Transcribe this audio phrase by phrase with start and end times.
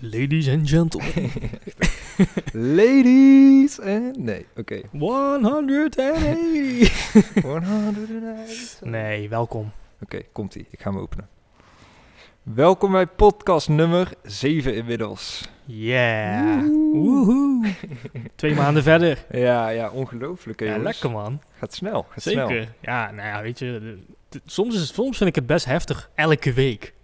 [0.00, 1.30] Ladies and gentlemen.
[2.76, 4.14] Ladies en...
[4.18, 4.80] Nee, oké.
[4.98, 7.42] 180.
[7.42, 8.80] 180.
[8.90, 9.72] nee, welkom.
[10.02, 10.66] Oké, komt-ie.
[10.70, 11.28] Ik ga hem openen.
[12.42, 15.48] Welkom bij podcast nummer 7 inmiddels.
[15.64, 16.60] Yeah.
[16.92, 17.72] Woehoe.
[18.34, 19.24] Twee maanden verder.
[19.30, 20.92] Ja, ja, ongelooflijk hè, Ja, jongens.
[20.92, 21.40] lekker man.
[21.58, 22.46] Gaat snel, gaat Zeker.
[22.46, 22.64] snel.
[22.80, 23.98] Ja, nou ja, weet je,
[24.44, 26.94] soms, is, soms vind ik het best heftig, elke week.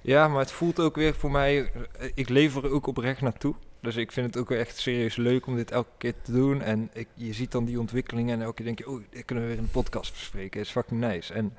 [0.00, 1.70] Ja, maar het voelt ook weer voor mij...
[1.98, 3.54] eh, Ik lever er ook oprecht naartoe.
[3.80, 6.62] Dus ik vind het ook weer echt serieus leuk om dit elke keer te doen.
[6.62, 8.88] En ik, je ziet dan die ontwikkelingen en elke keer denk je...
[8.90, 10.60] Oh, dit kunnen we weer in de podcast bespreken.
[10.60, 11.32] is fucking nice.
[11.34, 11.54] En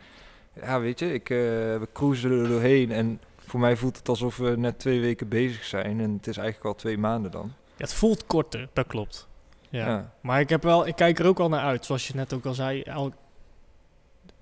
[0.61, 2.91] ja, weet je, ik, eh, we cruisen er doorheen.
[2.91, 5.99] En voor mij voelt het alsof we net twee weken bezig zijn.
[5.99, 7.51] En het is eigenlijk al twee maanden dan.
[7.65, 9.27] Ja, het voelt korter, dat klopt.
[9.69, 9.87] Ja.
[9.87, 10.13] Ja.
[10.21, 12.45] Maar ik, heb wel, ik kijk er ook al naar uit, zoals je net ook
[12.45, 12.81] al zei.
[12.81, 13.13] El,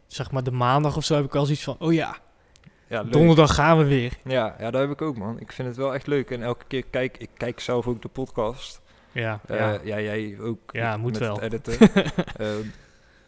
[0.07, 2.17] zeg maar de maandag of zo heb ik al zoiets van, oh ja,
[2.87, 3.11] Ja, leuk.
[3.11, 4.13] donderdag gaan we weer.
[4.23, 5.39] Ja, ja, dat heb ik ook, man.
[5.39, 6.31] Ik vind het wel echt leuk.
[6.31, 8.81] En elke keer kijk ik kijk zelf ook de podcast.
[9.11, 9.79] Ja, Eh, ja.
[9.83, 9.99] ja.
[9.99, 10.59] jij ook.
[10.71, 11.39] Ja, moet met wel.
[11.39, 11.89] Het editen.
[12.37, 12.61] Ehm,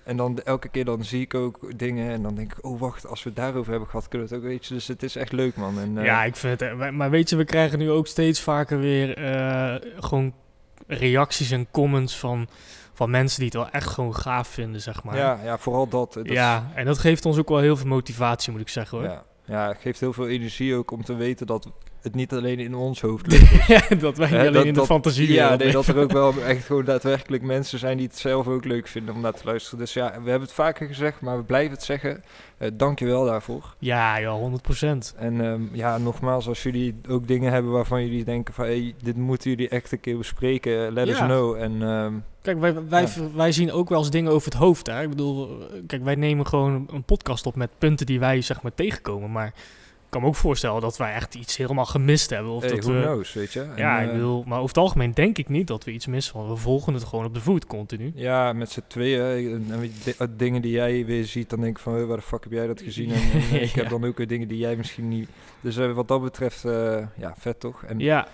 [0.03, 3.07] en dan elke keer dan zie ik ook dingen en dan denk ik, oh wacht,
[3.07, 4.73] als we het daarover hebben gehad, kunnen we het ook, weet je.
[4.73, 5.79] Dus het is echt leuk, man.
[5.79, 6.69] En, eh, Ja, ik vind het.
[6.79, 9.17] eh, Maar weet je, we krijgen nu ook steeds vaker weer
[9.99, 10.33] gewoon
[10.87, 12.47] reacties en comments van,
[12.93, 15.17] van mensen die het wel echt gewoon gaaf vinden, zeg maar.
[15.17, 16.13] ja, ja, vooral dat.
[16.13, 19.07] dat ja, en dat geeft ons ook wel heel veel motivatie, moet ik zeggen hoor.
[19.07, 21.67] ja, ja, het geeft heel veel energie ook om te weten dat
[22.01, 23.67] het niet alleen in ons hoofd ligt.
[23.67, 25.97] Ja, dat wij niet Hè, alleen dat- in de dat- fantasie Ja, nee, dat er
[25.97, 29.33] ook wel echt gewoon daadwerkelijk mensen zijn die het zelf ook leuk vinden om naar
[29.33, 29.79] te luisteren.
[29.79, 32.23] Dus ja, we hebben het vaker gezegd, maar we blijven het zeggen.
[32.57, 33.75] Eh Dank je wel daarvoor.
[33.79, 35.13] Ja, ja, 100%.
[35.17, 38.65] En ehm, ja, nogmaals, als jullie ook dingen hebben waarvan jullie denken van...
[38.65, 41.25] Hey, dit moeten jullie echt een keer bespreken, let us Ja.
[41.25, 41.55] know.
[41.55, 43.07] En ehm, Kijk, wij, wij, Ja.
[43.35, 44.87] wij zien ook wel eens dingen over het hoofd.
[44.87, 45.01] Hè?
[45.01, 48.61] Ik bedoel, eh, kijk, wij nemen gewoon een podcast op met punten die wij zeg
[48.61, 49.31] maar tegenkomen.
[49.31, 49.53] Maar
[50.09, 52.51] kan me ook voorstellen dat wij echt iets helemaal gemist hebben.
[52.51, 53.61] Of hey, dat we, knows, weet je.
[53.61, 56.07] En, Ja, ik eh, bedoel, maar over het algemeen denk ik niet dat we iets
[56.07, 56.35] missen.
[56.35, 58.11] Want we volgen het gewoon op de voet continu.
[58.15, 59.53] Ja, met z'n tweeën.
[59.53, 61.93] En, en eh, dingen die jij weer ziet, dan denk ik van...
[61.93, 63.11] Hey, waar de fuck heb jij dat gezien?
[63.11, 65.29] En, en, eh, ik heb dan ook weer dingen die jij misschien niet...
[65.61, 67.83] Dus eh, wat dat betreft, eh, ja, vet toch?
[67.83, 68.27] En Ja,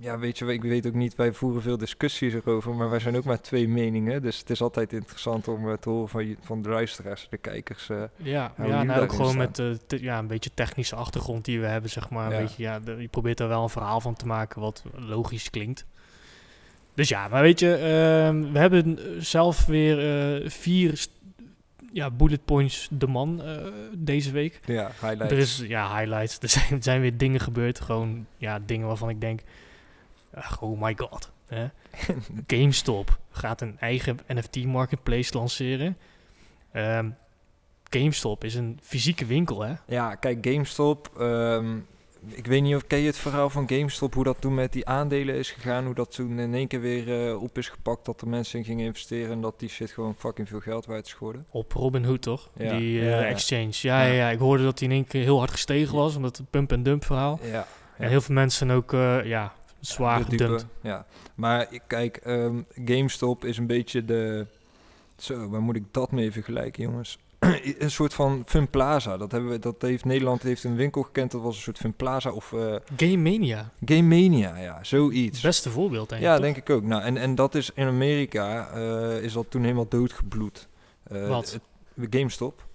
[0.00, 3.16] ja, weet je, ik weet ook niet, wij voeren veel discussies erover, maar wij zijn
[3.16, 4.22] ook maar twee meningen.
[4.22, 7.90] Dus het is altijd interessant om eh, te horen van, van de luisteraars, de kijkers.
[7.90, 8.02] eh.
[8.16, 9.38] ja, ja nou, ook gewoon staan.
[9.38, 12.30] met eh, te- ja, een beetje technische achtergrond die we hebben, zeg maar.
[12.32, 12.38] Ja.
[12.38, 15.50] Weet je, ja, de- je probeert er wel een verhaal van te maken wat logisch
[15.50, 15.84] klinkt.
[16.94, 21.06] Dus ja, maar weet je, ehm, we hebben zelf weer vier
[21.92, 23.42] ja, bullet points de man
[23.98, 24.60] deze week.
[24.64, 25.32] ja, highlights.
[25.32, 26.38] Er is, ja, highlights.
[26.40, 27.80] Er zijn, er zijn weer dingen gebeurd.
[27.80, 29.40] Gewoon, ja, dingen waarvan ik denk,
[30.34, 31.32] ach, oh my god.
[31.46, 31.66] Hè?
[32.46, 35.96] GameStop gaat een eigen NFT marketplace lanceren.
[36.72, 37.10] Ehm,
[37.90, 39.74] GameStop is een fysieke winkel, hè?
[39.86, 41.10] Ja, kijk, GameStop.
[41.18, 41.76] ehm,
[42.26, 44.86] ik weet niet of ken je het verhaal van GameStop, hoe dat toen met die
[44.86, 48.20] aandelen is gegaan, hoe dat toen in één keer weer eh, op is gepakt, dat
[48.20, 51.12] er mensen in gingen investeren en dat die shit gewoon fucking veel geld waard is
[51.12, 51.46] geworden.
[51.50, 52.50] Op Robinhood, toch?
[52.56, 52.76] Ja.
[52.76, 53.72] Die eh, Ja, exchange.
[53.72, 54.30] Ja, ja.
[54.30, 57.38] Ik hoorde dat die in één keer heel hard gestegen was, omdat het pump-and-dump verhaal.
[57.42, 57.66] Ja.
[57.96, 59.52] En heel veel mensen ook, eh, ja,
[59.86, 60.60] zwaar de dupe.
[60.80, 64.46] Ja, maar ik- kijk, ehm, GameStop is een beetje de...
[65.16, 67.18] Zo, waar moet ik dat mee vergelijken, jongens?
[67.78, 69.16] een soort van Fun Plaza.
[69.16, 71.30] Dat, hebben we, dat heeft Nederland heeft een winkel gekend.
[71.30, 75.40] Dat was een soort Fun Plaza of eh Game Mania, Game Mania, ja, zoiets.
[75.40, 76.26] beste voorbeeld, denk ik.
[76.26, 76.44] ja, toch?
[76.44, 76.82] denk ik ook.
[76.82, 80.68] Nou, en, en dat is in Amerika eh, is dat toen helemaal doodgebloed.
[81.02, 81.52] Eh, Wat?
[81.52, 82.66] het- GameStop.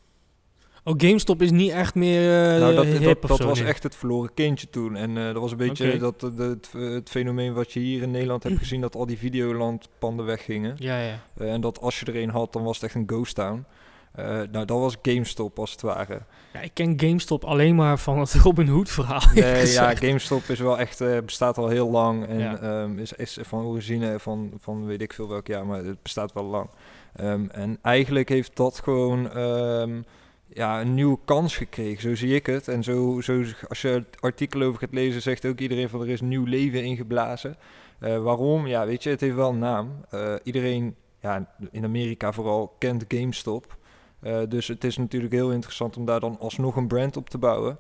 [0.90, 3.96] Oh, GameStop is niet echt meer eh nou, dat, dat, dat zo was echt het
[3.96, 4.96] verloren kindje toen.
[4.96, 8.12] En eh, dat was een beetje dat, dat, het, het fenomeen wat je hier in
[8.12, 10.76] Nederland hebt gezien, dat al die Videoland-panden weggingen.
[10.80, 11.20] Ja, ja.
[11.38, 13.66] Eh, en dat als je er een had, dan was het echt een ghost town.
[14.12, 16.22] Eh, nou, dat was GameStop als het ware.
[16.54, 16.60] ja.
[16.60, 19.22] Ik ken GameStop alleen maar van het Robin Hood verhaal.
[19.34, 19.96] Nee, ja.
[19.96, 22.28] GameStop is wel echt, eh, bestaat al heel lang.
[22.28, 22.60] En Ja.
[22.60, 26.34] ehm, is, is van origine van, van weet ik veel welk jaar, maar het bestaat
[26.34, 26.70] wel lang.
[27.16, 30.02] Ehm, en eigenlijk heeft dat gewoon ehm,
[30.54, 32.02] ja, een nieuwe kans gekregen.
[32.02, 32.68] Zo zie ik het.
[32.68, 36.10] En zo, zo, als je het artikel over gaat lezen, zegt ook iedereen van er
[36.10, 37.56] is nieuw leven ingeblazen.
[38.00, 38.68] Eh, waarom?
[38.68, 40.06] Ja, weet je, het heeft wel een naam.
[40.10, 43.78] Eh, iedereen, ja, in Amerika vooral, kent GameStop.
[44.20, 47.38] Eh, dus het is natuurlijk heel interessant om daar dan alsnog een brand op te
[47.38, 47.80] bouwen,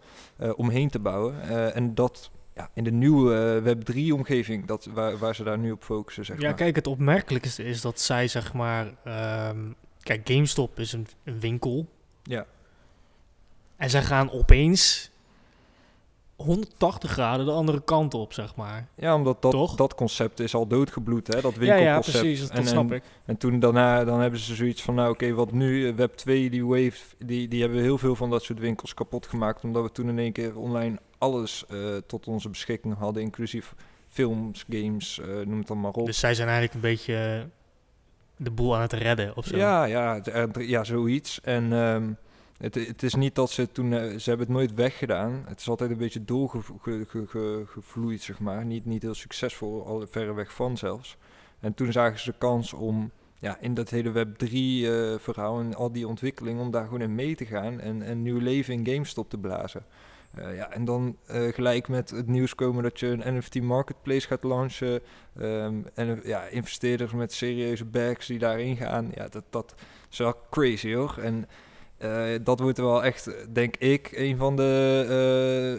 [0.56, 1.42] omheen te bouwen.
[1.74, 5.84] En dat ja, in de nieuwe eh, Web3-omgeving, dat waar, waar ze daar nu op
[5.84, 6.54] focussen, zeg Ja, maar.
[6.54, 8.94] kijk, het opmerkelijkste is dat zij, zeg maar...
[9.04, 9.58] ehm,
[10.04, 11.88] kijk, GameStop is een, een winkel.
[12.24, 12.46] Ja.
[13.80, 15.10] En zij gaan opeens
[16.36, 18.88] 180 graden de andere kant op, zeg maar.
[18.96, 19.76] Ja, omdat dat, Toch?
[19.76, 22.16] dat concept is al doodgebloed, hè, dat Ja, winkelconcept.
[22.16, 23.04] ja, precies, dat, en, snap en, ik.
[23.26, 25.94] En toen daarna, dan hebben ze zoiets van, nou oké, wat nu?
[25.96, 29.64] Web 2, die wave, die, die hebben heel veel van dat soort winkels kapot gemaakt.
[29.64, 31.78] Omdat we toen in één keer online alles eh,
[32.08, 33.74] tot onze beschikking hadden, inclusief
[34.08, 36.06] films, games, eh, noem het dan maar op.
[36.06, 37.46] Dus zij zijn eigenlijk een beetje eh,
[38.36, 39.58] de boel aan het redden of zo.
[39.58, 40.22] Ja, ja,
[40.60, 41.42] ja, zoiets.
[41.42, 42.12] En ehm,
[42.60, 45.44] het, het is niet dat ze toen, eh, ze hebben het nooit weggedaan.
[45.48, 48.66] Het is altijd een beetje doorgevloeid, zeg maar.
[48.66, 51.18] Niet, niet heel succesvol, al verreweg van zelfs.
[51.60, 55.92] En toen zagen ze de kans om ja, in dat hele Web3 eh, en al
[55.92, 59.30] die ontwikkeling, om daar gewoon in mee te gaan en, en nieuw leven in GameStop
[59.30, 59.86] te blazen.
[60.36, 64.44] Eh, ja, en dan gelijk met het nieuws komen dat je een NFT marketplace gaat
[64.44, 65.02] launchen.
[65.38, 69.12] ehm, en ja, investeerders met serieuze bags die daarin gaan.
[69.16, 69.76] Ja, dat, dat
[70.12, 71.18] is wel crazy hoor.
[71.22, 71.48] En
[72.00, 75.06] eh, dat wordt wel echt, denk ik, een van de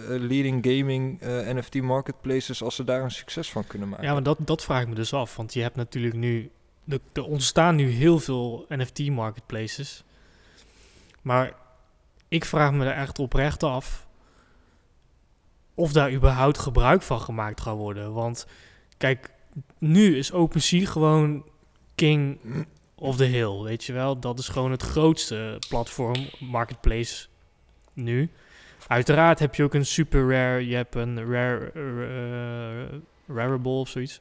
[0.08, 4.06] eh, leading gaming eh, NFT marketplaces als ze daar een succes van kunnen maken.
[4.06, 5.37] Ja, maar dat, dat vraag ik me dus af.
[5.37, 6.50] Want je hebt natuurlijk nu...
[7.12, 10.05] Er, ontstaan nu heel veel NFT-marketplaces.
[11.22, 11.52] Maar
[12.28, 14.06] ik vraag me er echt oprecht af...
[15.75, 18.12] of daar überhaupt gebruik van gemaakt gaat worden.
[18.12, 18.46] Want
[18.96, 19.31] kijk,
[19.78, 21.44] nu is OpenSea gewoon
[21.94, 22.38] king
[23.00, 24.19] of the hill, weet je wel?
[24.19, 27.26] Dat is gewoon het grootste platform, marketplace
[27.93, 28.31] nu.
[28.87, 31.73] Uiteraard heb je ook een super rare, je hebt een rare,
[33.35, 34.20] Rarible of zoiets.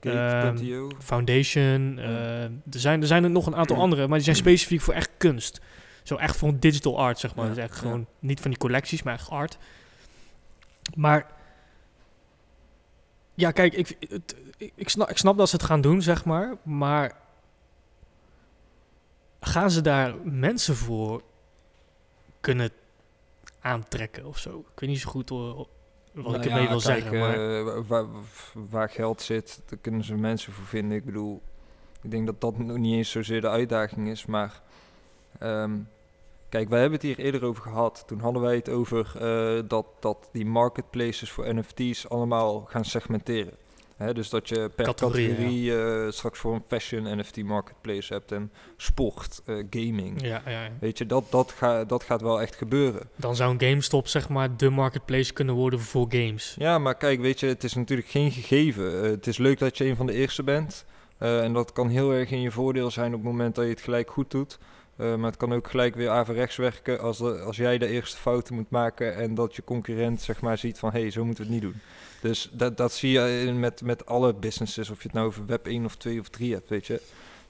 [0.00, 0.90] Eh, Gate.io.
[0.98, 1.98] Foundation.
[1.98, 4.94] eh, er, zijn, er zijn er nog een aantal andere, maar die zijn specifiek voor
[4.94, 5.60] echt kunst.
[6.02, 7.44] Zo echt voor digital art, zeg maar.
[7.44, 7.80] Ja, dus echt ja.
[7.80, 9.58] gewoon niet van die collecties, maar echt art.
[10.94, 11.26] Maar
[13.34, 16.24] ja, kijk, ik, het, ik, ik, snap, ik snap dat ze het gaan doen, zeg
[16.24, 16.56] maar.
[16.62, 17.12] Maar
[19.46, 21.22] gaan ze daar mensen voor
[22.40, 22.70] kunnen
[23.60, 24.58] aantrekken of zo?
[24.58, 25.56] Ik weet niet zo goed hoor,
[26.12, 27.18] wat Nou ik ja, ermee wil kijk, zeggen.
[27.18, 28.06] Maar eh, waar,
[28.52, 30.96] waar geld zit, daar kunnen ze mensen voor vinden.
[30.96, 31.42] Ik bedoel,
[32.02, 34.60] ik denk dat dat nog niet eens zozeer de uitdaging is, maar...
[35.38, 35.72] ehm,
[36.48, 38.04] kijk, wij hebben het hier eerder over gehad.
[38.06, 43.54] Toen hadden wij het over eh, dat, dat die marketplaces voor NFT's allemaal gaan segmenteren.
[43.96, 48.52] Hè, dus dat je per categorie eh, straks voor een fashion NFT marketplace hebt en
[48.76, 50.22] sport, eh, gaming.
[50.22, 50.70] ja, ja, ja.
[50.80, 53.08] Weet je, dat, dat, ga, dat gaat wel echt gebeuren.
[53.16, 56.54] Dan zou een GameStop zeg maar de marketplace kunnen worden voor games.
[56.58, 59.02] Ja, maar kijk, weet je, het is natuurlijk geen gegeven.
[59.02, 60.84] Eh, het is leuk dat je een van de eerste bent.
[61.18, 63.80] En dat kan heel erg in je voordeel zijn op het moment dat je het
[63.80, 64.58] gelijk goed doet.
[64.96, 68.54] Maar het kan ook gelijk weer averechts werken als, de, als jij de eerste fouten
[68.54, 71.52] moet maken en dat je concurrent zeg maar ziet van hé, hey, zo moeten we
[71.52, 71.80] het niet doen.
[72.26, 75.46] Dus dat, dat zie je in- met, met alle businesses, of je het nou over
[75.46, 77.00] web 1 of 2 of 3 hebt, weet je.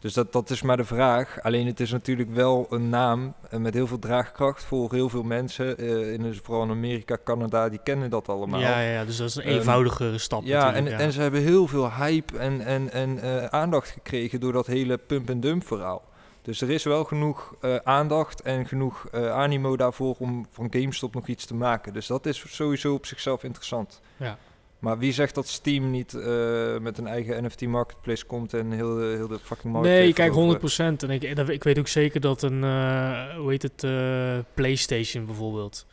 [0.00, 1.42] Dus dat, dat is maar de vraag.
[1.42, 5.22] Alleen het is natuurlijk wel een naam eh, met heel veel draagkracht voor heel veel
[5.22, 5.78] mensen.
[5.78, 8.60] eh, in, vooral in Amerika, Canada, die kennen dat allemaal.
[8.60, 11.66] Ja, ja, dus dat is een Ehm, eenvoudigere stap Ja, en, en ze hebben heel
[11.66, 16.02] veel hype en, en, en eh, aandacht gekregen door dat hele pump-and-dump verhaal.
[16.42, 21.46] Dus er is wel genoeg aandacht en genoeg animo daarvoor om van GameStop nog iets
[21.46, 21.92] te maken.
[21.92, 24.00] Dus dat is sowieso op zichzelf interessant.
[24.16, 24.38] Ja.
[24.78, 28.94] Maar wie zegt dat Steam niet eh, met een eigen NFT marketplace komt en heel
[28.94, 30.78] de, heel de fucking markt Nee, kijk, veroverd?
[30.78, 31.08] 100%.
[31.08, 35.26] En ik, dat- ik weet ook zeker dat een, eh, hoe heet het, eh, PlayStation
[35.26, 35.86] bijvoorbeeld.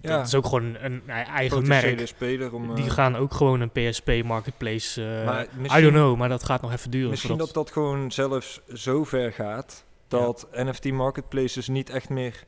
[0.00, 2.06] Ja, Dat is ook gewoon een e- eigen merk.
[2.06, 2.74] speler om...
[2.74, 5.02] Die eh, gaan ook gewoon een PSP marketplace.
[5.24, 7.10] eh, I don't know, maar dat gaat nog even duren.
[7.10, 12.44] Misschien dat dat gewoon zelfs zo ver gaat dat NFT marketplaces niet echt meer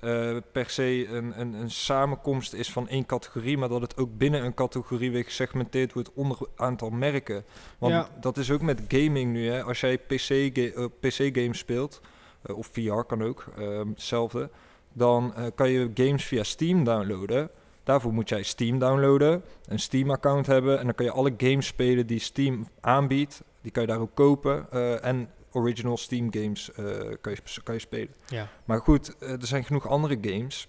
[0.00, 4.16] eh, per se een, een, een samenkomst is van één categorie, maar dat het ook
[4.18, 7.44] binnen een categorie weer gesegmenteerd wordt onder een aantal merken.
[7.78, 8.08] Want Ja.
[8.20, 9.48] dat is ook met gaming nu.
[9.50, 9.62] Hè.
[9.62, 12.00] Als jij PC, ga- eh, PC games speelt,
[12.42, 14.50] eh, of VR kan ook, ehm, hetzelfde,
[14.92, 17.50] dan kan je games via Steam downloaden.
[17.84, 22.06] Daarvoor moet jij Steam downloaden, een Steam-account hebben en dan kan je alle games spelen
[22.06, 23.42] die Steam aanbiedt.
[23.62, 26.84] Die kan je daar ook kopen en original Steam games eh,
[27.20, 28.14] kan, je, kan je spelen.
[28.28, 28.48] Ja.
[28.64, 30.68] Maar goed, eh, er zijn genoeg andere games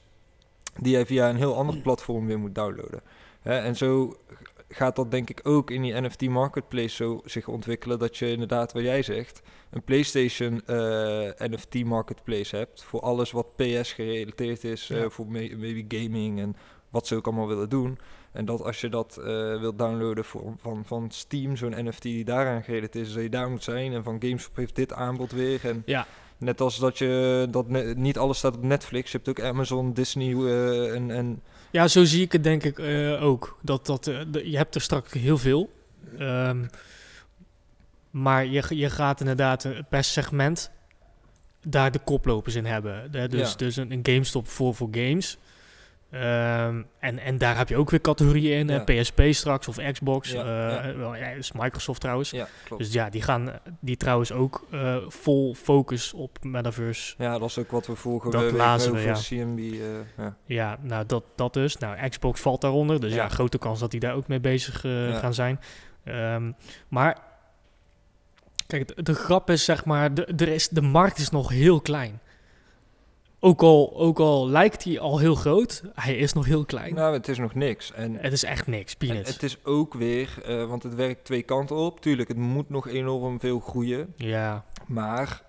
[0.79, 3.01] die jij via een heel ander platform weer moet downloaden.
[3.41, 4.15] Hè, en zo
[4.69, 8.73] gaat dat denk ik ook in die NFT marketplace zo zich ontwikkelen dat je inderdaad,
[8.73, 10.75] wat jij zegt, een PlayStation eh,
[11.37, 15.09] NFT marketplace hebt voor alles wat PS gerelateerd is, eh, Ja.
[15.09, 16.55] voor may- maybe gaming en
[16.89, 17.97] wat ze ook allemaal willen doen.
[18.37, 19.25] En dat als je dat eh,
[19.59, 23.49] wilt downloaden voor, van, van Steam, zo'n NFT die daaraan gerelateerd is, dat je daar
[23.49, 23.93] moet zijn.
[23.93, 25.59] En van GameStop heeft dit aanbod weer.
[25.63, 26.05] En Ja.
[26.37, 29.11] net als dat je dat ne- niet alles staat op Netflix.
[29.11, 31.41] Je hebt ook Amazon, Disney eh, en, en
[31.71, 33.57] Ja, zo zie ik het denk ik eh, ook.
[33.61, 34.05] Dat, dat,
[34.43, 35.69] je hebt er straks heel veel.
[36.17, 36.65] Ehm,
[38.11, 40.71] maar je, je gaat inderdaad per segment
[41.63, 43.11] daar de koplopers in hebben.
[43.29, 43.55] Dus, Ja.
[43.57, 45.37] dus een, een GameStop voor, voor games.
[46.11, 48.67] Ehm, en, en daar heb je ook weer categorieën in.
[48.67, 48.83] Ja.
[49.01, 50.31] PSP straks of Xbox.
[50.31, 50.97] Ja, eh, ja.
[50.97, 52.33] Wel, ja, is Microsoft trouwens.
[52.65, 52.83] Klopt.
[52.83, 57.15] Dus ja, die gaan die trouwens ook eh, vol focus op Metaverse.
[57.17, 59.13] ja, dat is ook wat we vorige Dat week lazen we, ja.
[59.13, 59.59] CMB...
[59.59, 59.77] eh,
[60.17, 60.35] ja.
[60.45, 61.77] Ja, nou dat, dat dus.
[61.77, 62.99] Nou, Xbox valt daaronder.
[62.99, 65.59] Dus ja, grote kans dat die daar ook mee bezig eh, gaan zijn.
[66.03, 66.51] Ehm,
[66.87, 67.17] maar
[68.67, 71.81] kijk, de, de grap is zeg maar, de, er is, de markt is nog heel
[71.81, 72.19] klein.
[73.39, 76.93] Ook al, ook al lijkt hij al heel groot, hij is nog heel klein.
[76.93, 77.91] Nou, het is nog niks.
[77.91, 79.33] En het is echt niks, peanuts.
[79.33, 81.99] het is ook weer, eh, want het werkt twee kanten op.
[82.01, 84.13] Tuurlijk, het moet nog enorm veel groeien.
[84.15, 85.41] ja, Maar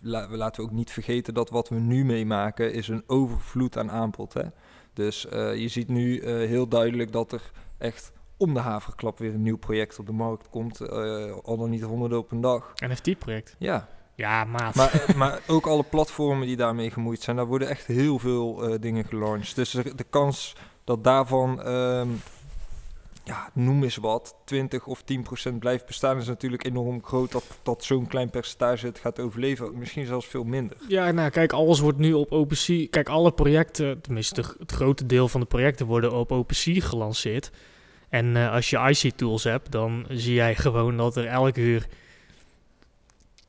[0.00, 3.76] la- we laten we ook niet vergeten dat wat we nu meemaken is een overvloed
[3.78, 4.32] aan aanbod.
[4.34, 4.42] Hè?
[4.92, 9.34] Dus eh, je ziet nu eh, heel duidelijk dat er echt om de haverklap weer
[9.34, 10.88] een nieuw project op de markt komt.
[11.42, 12.72] al dan niet honderden op een dag.
[12.86, 13.56] NFT-project.
[13.58, 13.88] Ja,
[14.22, 14.74] Ja, maat.
[14.74, 18.62] maar, eh, maar ook alle platformen die daarmee gemoeid zijn, daar worden echt heel veel
[18.68, 19.54] eh, dingen gelanceerd.
[19.56, 22.08] Dus de, de kans dat daarvan, ehm,
[23.24, 27.32] ja, noem eens wat, 20 of 10 procent blijft bestaan, is natuurlijk enorm groot.
[27.32, 29.78] Dat, dat zo'n klein percentage het gaat overleven.
[29.78, 30.76] Misschien zelfs veel minder.
[30.88, 32.86] Ja, nou kijk, alles wordt nu op OpenSea.
[32.90, 37.50] Kijk, alle projecten, tenminste de- het grote deel van de projecten worden op OpenSea gelanceerd.
[38.08, 41.86] En eh, als je IC-tools hebt, dan zie jij gewoon dat er elke uur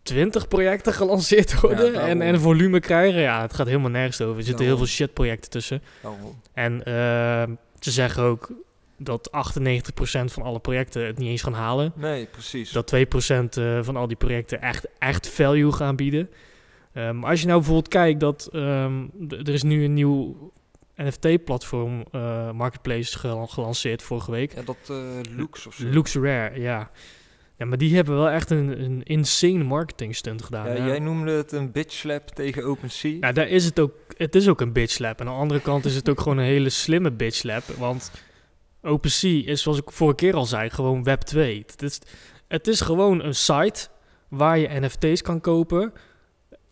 [0.04, 3.22] 20 projecten gelanceerd worden en, en volume krijgen.
[3.22, 4.38] Ja, het gaat helemaal nergens over.
[4.38, 4.88] Er zitten heel Daarom.
[4.88, 5.82] veel shit-projecten tussen.
[6.02, 6.40] Daarom.
[6.54, 8.52] En eh, ze zeggen ook
[8.98, 9.32] dat 98%
[10.26, 11.92] van alle projecten het niet eens gaan halen.
[11.96, 12.72] Nee, precies.
[12.72, 12.98] Dat 2%
[13.58, 16.30] eh, van al die projecten echt, echt value gaan bieden.
[16.94, 20.52] Maar als je nou bijvoorbeeld kijkt dat ehm, er is nu een nieuw
[20.96, 24.54] NFT-platform eh, marketplace gel- gelanceerd vorige week.
[24.56, 24.96] ja, dat eh
[25.38, 25.86] looks of zo.
[25.88, 26.92] Looks Rare, ja.
[27.64, 30.76] Ja, maar die hebben wel echt een, een insane marketing stunt gedaan.
[30.76, 33.18] Ja, jij noemde het een bitch slap tegen OpenSea.
[33.20, 33.94] Nou, daar is het ook.
[34.18, 35.20] Het is ook een bitch slap.
[35.20, 37.64] En aan de andere kant is het ook gewoon een hele slimme bitch slap.
[37.78, 38.12] Want
[38.82, 41.64] OpenSea is, zoals ik vorige keer al zei, gewoon Web 2.
[41.68, 42.00] Het is,
[42.48, 43.88] het is gewoon een site
[44.28, 45.94] waar je NFT's kan kopen.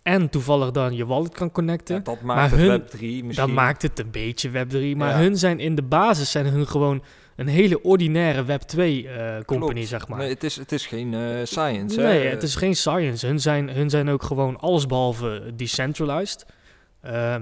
[0.04, 1.96] En toevallig dan je wallet kan connecten.
[1.96, 3.48] Ja, dat Maar maakt het hun- Web 3 misschien.
[3.48, 4.96] Dat maakt het een beetje Web 3.
[4.96, 5.18] Maar Ja.
[5.18, 7.04] hun zijn in de basis zijn hun gewoon
[7.36, 9.38] een hele ordinaire Web 2 eh
[9.76, 10.18] zeg maar.
[10.20, 12.02] Nee, het is, het is geen eh, science.
[12.02, 12.08] hè.
[12.08, 13.26] Nee, het is geen science.
[13.26, 16.46] Hun zijn, hun zijn ook gewoon allesbehalve decentralized.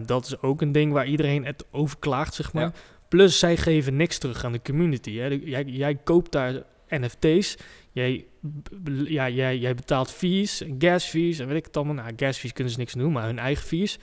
[0.06, 2.64] Dat is ook een ding waar iedereen het over klaagt, zeg maar.
[2.64, 2.72] Ja.
[3.10, 5.18] Plus, zij geven niks terug aan de community.
[5.18, 5.26] Hè.
[5.44, 7.58] Jij, jij koopt daar NFT's.
[7.92, 8.26] Jij,
[9.06, 11.96] ja, jij, jij betaalt fees, gas fees en weet ik het allemaal.
[11.96, 14.00] Nou, gas fees kunnen ze niks doen, maar hun eigen fees.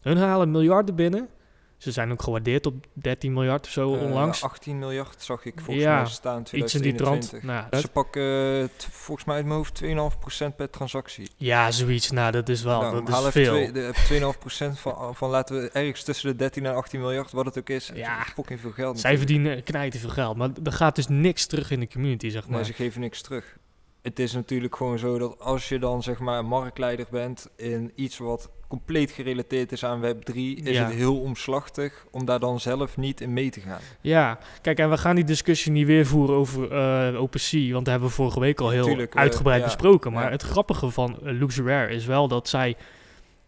[0.00, 1.28] Hun halen miljarden binnen.
[1.76, 4.42] Ze zijn ook gewaardeerd op 13 miljard of zo Eh, onlangs.
[4.42, 7.28] 18 miljard zag ik volgens Ja, mij staan in Iets in die trant.
[7.28, 7.70] 2021.
[7.70, 8.22] Nou, Ze pakken
[8.62, 11.30] eh, volgens mij uit mijn hoofd 2,5% per transactie.
[11.36, 12.10] ja, zoiets.
[12.10, 13.52] Nou, dat is wel nou, dat is veel.
[13.52, 17.44] twee- de- 2,5% van, van laten we ergens tussen de 13 en 18 miljard, wat
[17.44, 17.90] het ook is.
[17.94, 18.20] Ja.
[18.26, 19.00] Is fucking veel geld.
[19.00, 19.18] Zij natuurlijk.
[19.42, 22.56] verdienen knijten veel geld, maar er gaat dus niks terug in de community, zeg maar.
[22.56, 23.56] Nee, ze geven niks terug.
[24.02, 27.92] Het is natuurlijk gewoon zo dat als je dan zeg maar een marktleider bent in
[27.94, 30.84] iets wat compleet gerelateerd is aan Web 3, is Ja.
[30.84, 33.80] het heel omslachtig om daar dan zelf niet in mee te gaan.
[34.00, 37.86] Ja, kijk, en we gaan die discussie niet weer voeren over eh OpenSea, want dat
[37.86, 40.12] hebben we vorige week al heel Tuurlijk, eh, uitgebreid ja, besproken.
[40.12, 40.30] Maar ja.
[40.30, 42.76] het grappige van uh, Lux Rare is wel dat zij,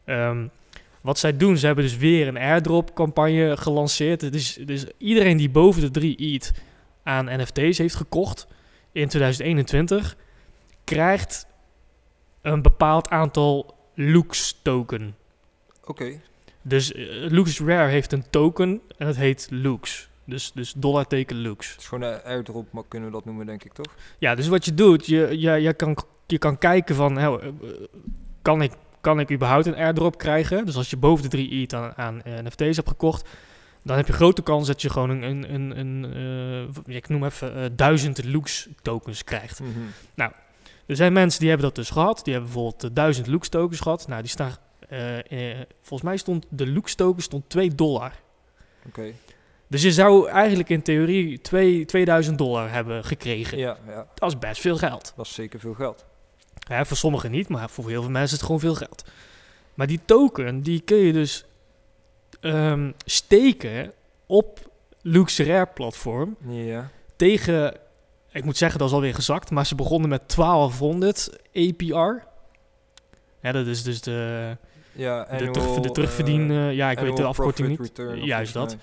[0.04, 0.46] ehm,
[1.00, 4.22] wat zij doen, ze hebben dus weer een airdrop-campagne gelanceerd.
[4.22, 6.52] Is, dus iedereen die boven de 3 ETH
[7.02, 8.46] aan NFT's heeft gekocht
[8.92, 10.16] in 2021,
[10.84, 11.46] krijgt
[12.42, 15.16] een bepaald aantal Lux token.
[15.84, 16.20] Oké,
[16.62, 20.08] Dus eh, Lux Rare heeft een token en het heet Lux.
[20.24, 21.70] Dus, dus dollarteken Lux.
[21.70, 23.94] het is gewoon een airdrop, maar kunnen we dat noemen denk ik toch?
[24.18, 27.48] Ja, dus wat je doet, je, je, je, kan, je kan kijken van, hè, eh,
[28.42, 30.66] kan, ik, kan ik überhaupt een airdrop krijgen?
[30.66, 33.28] Dus als je boven de 3 ETH aan, aan NFT's hebt gekocht,
[33.82, 37.24] dan heb je grote kans dat je gewoon een, een, een, een eh, ik noem
[37.24, 39.60] even, eh, duizend Lux tokens krijgt.
[39.60, 39.70] Mhm.
[40.86, 42.24] Er zijn mensen die hebben dat dus gehad.
[42.24, 44.08] Die hebben bijvoorbeeld eh, 1000 Lux tokens gehad.
[44.08, 44.56] Nou, die staan,
[44.88, 48.12] eh, eh, volgens mij stond de Lux token stond 2 dollar.
[48.86, 49.12] Oké,
[49.66, 53.58] Dus je zou eigenlijk in theorie twee, 2000 dollar hebben gekregen.
[53.58, 55.12] ja, ja, Dat is best veel geld.
[55.16, 56.04] dat is zeker veel geld.
[56.68, 59.04] Ja, voor sommigen niet, maar voor heel veel mensen is het gewoon veel geld.
[59.74, 61.44] Maar die token, die kun je dus
[62.40, 63.92] ehm, steken
[64.26, 64.70] op
[65.02, 67.76] Lux Rare platform Ja, tegen,
[68.36, 72.24] ik moet zeggen dat is alweer gezakt, maar ze begonnen met 1200 APR.
[73.42, 74.56] Ja, dat is dus de,
[74.92, 77.78] ja de, annual, terug, de terugverdien, eh, ja ik weet de afkorting niet.
[77.80, 78.76] return, Juist volgens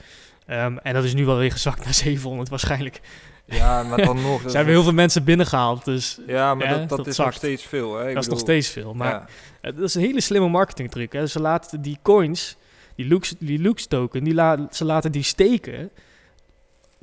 [0.46, 3.02] Ehm, en dat is nu wel weer gezakt naar 700 waarschijnlijk.
[3.46, 4.42] Ja, maar dan nog.
[4.44, 7.16] dat zijn is- we heel veel mensen binnengehaald, dus Ja, maar dat, dat, dat is
[7.16, 7.28] zakt.
[7.30, 7.96] nog steeds veel.
[7.98, 8.08] Hè?
[8.08, 8.94] Ik dat is nog steeds veel.
[8.94, 9.26] Maar ja.
[9.62, 11.14] Eh, Dat is een hele slimme marketingtruc.
[11.14, 11.28] Hè.
[11.28, 12.56] Ze laten die coins,
[12.96, 15.90] Die Lux, die Lux token, die la, ze laten die steken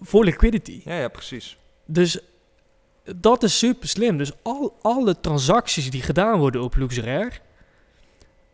[0.00, 0.80] voor liquidity.
[0.84, 1.56] Ja, ja, precies.
[1.86, 2.20] Dus
[3.16, 4.18] dat is super slim.
[4.18, 7.30] Dus al, alle transacties die gedaan worden op LuxRare,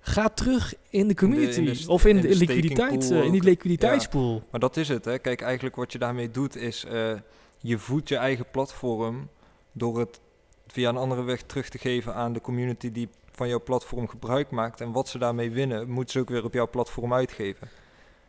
[0.00, 1.58] gaat terug in de community.
[1.58, 4.42] in de st- of in, in de, de liquiditeit, eh, in die liquiditeitspool.
[4.50, 5.18] Maar dat is het, hè.
[5.18, 6.84] Kijk, eigenlijk wat je daarmee doet is...
[6.84, 7.12] eh,
[7.58, 9.28] je voedt je eigen platform
[9.72, 10.20] door het
[10.66, 14.50] via een andere weg terug te geven aan de community die van jouw platform gebruik
[14.50, 14.80] maakt.
[14.80, 17.68] En wat ze daarmee winnen, moeten ze ook weer op jouw platform uitgeven.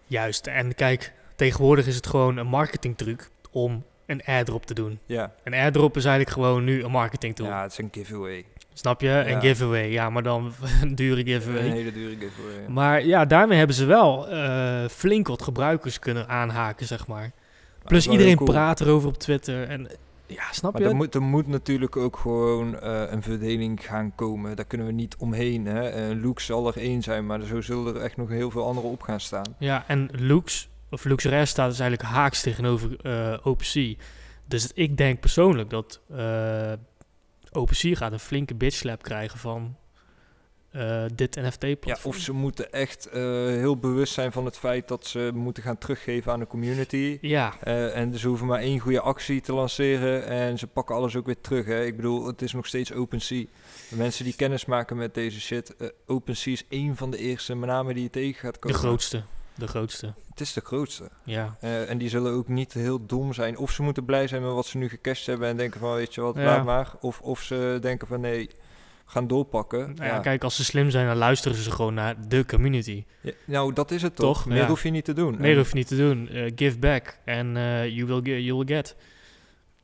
[0.05, 0.47] Juist.
[0.47, 4.99] En kijk, tegenwoordig is het gewoon een marketingtruc om een airdrop te doen.
[5.05, 7.47] Ja, Een airdrop is eigenlijk gewoon nu een marketing tool.
[7.47, 8.45] ja het is een giveaway.
[8.73, 9.09] Snap je?
[9.27, 9.89] Een giveaway.
[9.91, 11.65] Ja, maar dan een dure giveaway.
[11.65, 12.61] Een hele dure giveaway.
[12.61, 12.69] ja.
[12.69, 17.31] Maar ja, daarmee hebben ze wel eh, flink wat gebruikers kunnen aanhaken, zeg maar.
[17.83, 18.49] Plus iedereen cool.
[18.49, 19.67] praat erover op Twitter.
[19.67, 19.87] En
[20.25, 20.87] ja, snap Maar je?
[20.87, 24.55] er moet, er moet natuurlijk ook gewoon eh, een verdeling gaan komen.
[24.55, 25.65] Daar kunnen we niet omheen.
[25.65, 25.89] Hè?
[25.89, 28.87] Eh, Luke zal er één zijn, maar zo zullen er echt nog heel veel andere
[28.87, 29.55] op gaan staan.
[29.57, 33.93] Ja, en Lux, of LuxRare staat dus eigenlijk haaks tegenover eh OpenSea.
[34.45, 36.71] Dus ik denk persoonlijk dat eh
[37.51, 39.75] OpenSea gaat een flinke bitch slap krijgen van
[40.71, 42.15] eh, dit Ja, NFT-platform.
[42.15, 46.31] of ze moeten echt heel bewust zijn van het feit dat ze moeten gaan teruggeven
[46.31, 47.17] aan de community.
[47.21, 47.59] Ja,
[47.93, 51.41] en ze hoeven maar één goede actie te lanceren en ze pakken alles ook weer
[51.41, 51.65] terug.
[51.65, 51.85] Hè?
[51.85, 53.45] Ik bedoel, het is nog steeds OpenSea.
[53.89, 55.75] De mensen die kennis maken met deze shit,
[56.05, 58.77] OpenSea is één van de eerste namen die je tegen gaat de komen.
[58.77, 59.23] grootste.
[59.57, 61.09] De grootste, Het is de grootste.
[61.23, 61.57] ja.
[61.59, 63.57] Eh, en die zullen ook niet heel dom zijn.
[63.57, 66.13] Of ze moeten blij zijn met wat ze nu gecashed hebben en denken van, weet
[66.13, 66.43] je wat, Ja.
[66.43, 66.93] laat maar.
[67.01, 68.49] Of, of ze denken van, nee,
[69.05, 69.93] gaan doorpakken.
[69.95, 73.03] Nou ja, kijk, als ze slim zijn, dan luisteren ze gewoon naar de community.
[73.21, 74.35] Ja, nou, dat is het toch?
[74.37, 74.45] Toch?
[74.45, 74.67] Meer Ja.
[74.67, 75.35] hoef je niet te doen.
[75.39, 76.29] Meer En- hoef je niet te doen.
[76.29, 78.95] Eh, give back and eh, you, will you will get.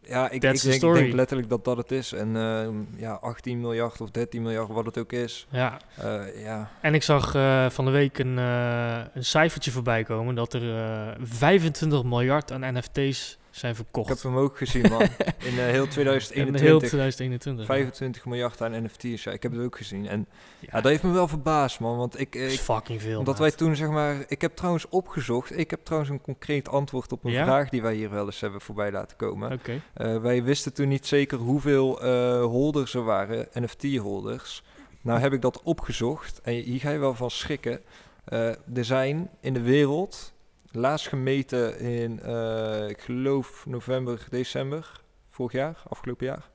[0.06, 1.00] Ja, ik, denk, ik story.
[1.00, 2.12] denk letterlijk dat dat het is.
[2.12, 5.48] En ehm, ja, 18 miljard of 13 miljard, wat het ook is.
[5.50, 10.04] Ja, eh, ja, En ik zag eh, van de week een, eh, een cijfertje voorbij
[10.04, 14.10] komen dat er eh 25 miljard aan NFT's zijn ik verkocht.
[14.10, 15.02] heb hem ook gezien, man.
[15.50, 16.62] In eh, heel in 2021.
[16.62, 17.66] heel 2021.
[17.66, 19.24] 25 miljard aan NFT's.
[19.24, 20.08] Ja, ik heb het ook gezien.
[20.08, 20.28] En
[20.60, 21.98] Ja, ja, dat heeft me wel verbaasd, man.
[21.98, 23.20] Want ik, dat is ik fucking veel.
[23.20, 27.12] Omdat wij toen zeg maar, ik heb trouwens opgezocht, ik heb trouwens een concreet antwoord
[27.12, 27.44] op een Ja?
[27.44, 29.52] vraag die wij hier wel eens hebben voorbij laten komen.
[29.52, 29.82] Oké.
[29.94, 34.64] Eh, wij wisten toen niet zeker hoeveel eh, holders er waren, NFT-holders.
[35.02, 37.82] Nou heb ik dat opgezocht en hier ga je wel van schrikken.
[38.24, 40.33] Eh, er zijn in de wereld,
[40.76, 44.92] laatst gemeten in, eh, ik geloof november, december,
[45.30, 46.50] vorig jaar, afgelopen jaar,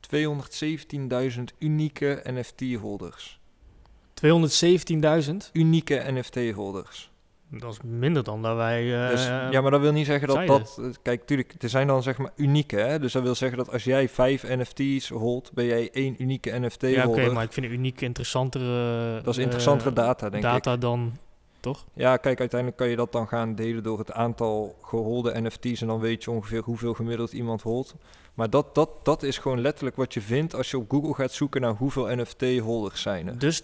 [0.00, 3.40] 217.000 unieke NFT-holders.
[4.14, 5.50] 217.000.
[5.52, 7.10] Unieke NFT-holders.
[7.50, 9.04] Dat is minder dan dat wij...
[9.04, 10.58] eh, Dus, ja, maar dat wil niet zeggen dat zeiden.
[10.58, 10.78] dat...
[10.82, 12.98] eh, Kijk, tuurlijk, er zijn dan zeg maar unieke, hè.
[12.98, 16.80] Dus dat wil zeggen dat als jij vijf NFT's holt, ben jij één unieke NFT
[16.82, 19.20] ja, oké, maar ik vind uniek interessantere...
[19.22, 21.16] Dat is interessantere data, denk data dan...
[21.60, 21.84] Toch?
[21.94, 25.80] Ja, kijk, uiteindelijk kan je dat dan gaan delen door het aantal geholde NFT's...
[25.80, 27.94] en dan weet je ongeveer hoeveel gemiddeld iemand holt.
[28.38, 31.32] Maar dat, dat, dat is gewoon letterlijk wat je vindt als je op Google gaat
[31.32, 33.38] zoeken naar hoeveel NFT-holders zijn er.
[33.38, 33.62] Dus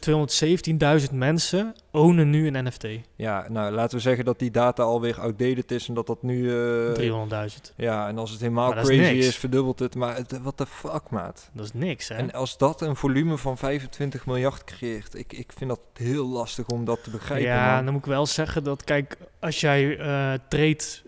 [1.09, 2.87] 217.000 mensen ownen nu een NFT.
[3.17, 6.51] Ja, nou, laten we zeggen dat die data alweer outdated is en dat dat nu...
[6.95, 7.75] eh, 300.000.
[7.77, 9.27] Ja, en als het helemaal is crazy niks.
[9.27, 9.95] is, verdubbelt het.
[9.95, 11.51] Maar what the fuck, maat?
[11.53, 12.15] Dat is niks, hè?
[12.15, 16.67] En als dat een volume van 25 miljard creëert, ik, ik vind dat heel lastig
[16.67, 17.49] om dat te begrijpen.
[17.49, 21.05] ja, dan moet ik wel zeggen dat, kijk, als jij eh treedt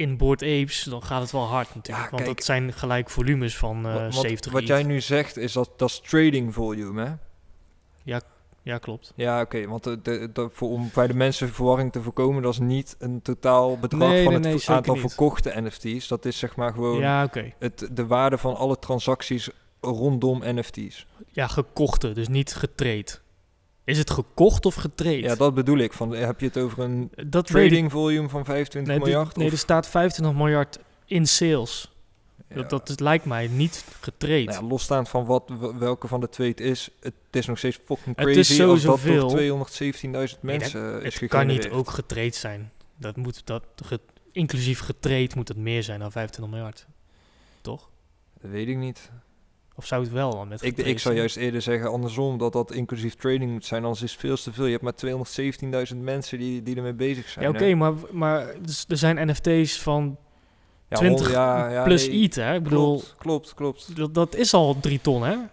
[0.00, 2.04] in Board Apes, dan gaat het wel hard natuurlijk.
[2.04, 2.36] Ja, want kijk.
[2.36, 5.88] dat zijn gelijk volumes van Wa- wat, 70 wat jij nu zegt, is dat dat
[5.88, 7.12] is trading volume, hè?
[8.62, 9.12] Ja, klopt.
[9.16, 12.52] Ja, oké, want de, de, de- voor, om bij de mensen verwarring te voorkomen, dat
[12.52, 16.08] is niet een totaal bedrag Nee, van nee, het nee, aantal verkochte NFT's.
[16.08, 17.52] Dat is zeg maar gewoon Ja, oké.
[17.58, 21.06] het, de waarde van alle transacties rondom NFT's.
[21.28, 23.22] Ja, gekochte, dus niet getraind.
[23.90, 25.24] Is het gekocht of getraind?
[25.24, 25.92] Ja, dat bedoel ik.
[25.92, 29.36] Van, heb je het over een dat trading volume van 25 Nee, die- miljard?
[29.36, 31.92] nee, er staat 25 miljard in sales.
[32.54, 32.62] Ja.
[32.62, 34.48] Dat, dat lijkt mij niet getraind.
[34.48, 37.78] Nou ja, losstaand van wat, welke van de twee het is, het is nog steeds
[37.84, 39.28] fucking Het crazy is sowieso als dat veel.
[39.28, 39.68] door
[40.30, 42.70] 217.000 Nee, mensen eh, is het kan niet ook getraind zijn.
[42.96, 44.00] Dat moet, dat, ge-
[44.32, 46.86] inclusief getraind moet het meer zijn dan 25 miljard.
[47.60, 47.88] Toch?
[48.40, 49.10] Dat weet ik niet.
[49.80, 52.72] Of zou het wel dan met Ik, ik zou juist eerder zeggen andersom, dat dat
[52.72, 54.64] inclusief trading moet zijn, anders is het veel te veel.
[54.66, 57.44] Je hebt maar 217.000 mensen die, die ermee bezig zijn.
[57.44, 60.16] Ja, oké, maar, maar dus er zijn NFT's van
[60.88, 62.54] Ja, 20 hol- ja, ja, plus nee, ETH, hè?
[62.54, 63.96] Ik bedoel, Klopt, klopt, klopt.
[63.96, 65.30] dat, dat is al 3 ton, hè?
[65.32, 65.48] Ja,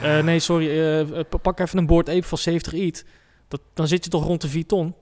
[0.00, 0.18] ja.
[0.18, 3.04] Eh, nee, sorry, eh, eh, pa- pak even een board ape van 70 ETH.
[3.48, 4.94] Dat, dan zit je toch rond de 4 ton?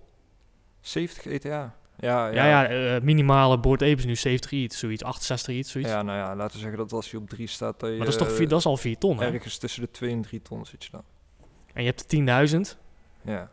[0.81, 1.49] 70 ETA.
[1.49, 5.90] Ja, Ja, ja, eh, minimale board is nu 70 ETH, zoiets, 68 ETH, zoiets.
[5.90, 8.05] Ja, nou ja, laten we zeggen dat als je op 3 staat, dat je maar
[8.07, 9.33] dat is toch vier, dat is al 4 ton, hè?
[9.33, 11.03] ergens tussen de 2 en 3 ton zit je dan.
[11.73, 12.77] En je hebt de 10.000.
[13.23, 13.51] Ja.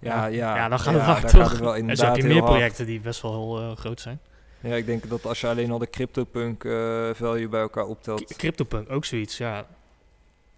[0.00, 1.58] Ja, ja, Ja, dan ja, hard, daar toch?
[1.58, 2.50] wel En zo inderdaad heb je meer hard.
[2.50, 4.20] projecten die best wel heel eh, groot zijn.
[4.60, 8.36] Ja, ik denk dat als je alleen al de CryptoPunk eh value bij elkaar optelt.
[8.36, 9.66] CryptoPunk ook zoiets, ja.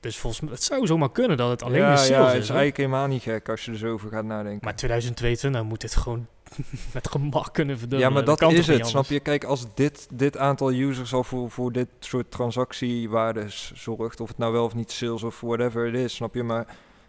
[0.01, 2.39] Dus volgens mij, het zou zomaar kunnen dat het alleen ja, in ja, het is.
[2.43, 4.61] is eigenlijk helemaal niet gek als je er zo over gaat nadenken.
[4.65, 6.27] Maar 2022 moet dit gewoon
[6.95, 8.15] met gemak kunnen verdubbelen.
[8.15, 9.21] ja, maar dat is het, snap je?
[9.21, 14.39] Kijk, als dit, dit aantal users al voor, voor dit soort transactiewaardes zorgt, of het
[14.39, 16.43] nou wel of niet sales of whatever het is, snap je?
[16.43, 16.67] Maar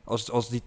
[0.10, 0.62] als, als die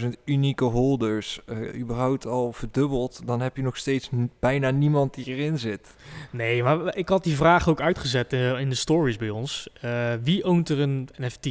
[0.00, 5.24] 217.000 unieke holders eh, überhaupt al verdubbelt, dan heb je nog steeds bijna niemand die
[5.24, 5.94] erin zit.
[6.30, 9.68] Nee, maar ik had die vraag ook uitgezet eh, in de stories bij ons.
[9.80, 11.48] Eh, wie oont er een NFT?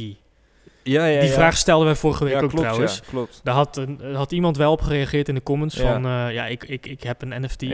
[0.86, 2.96] Ja, ja, die vraag stelden wij vorige week ook klopt, trouwens.
[2.96, 3.40] Ja, klopt.
[3.42, 6.06] Daar had, een, had iemand wel op gereageerd in de comments van...
[6.06, 7.64] eh, ja, ik, ik, ik heb een NFT.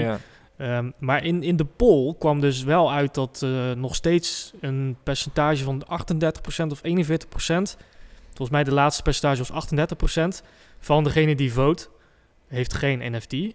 [0.57, 4.97] Ehm, maar in, in de poll kwam dus wel uit dat eh, nog steeds een
[5.03, 7.79] percentage van 38% of 41%...
[8.27, 9.67] Volgens mij de laatste percentage was
[10.43, 10.47] 38%
[10.79, 11.89] van degene die vote
[12.49, 13.55] heeft geen NFT.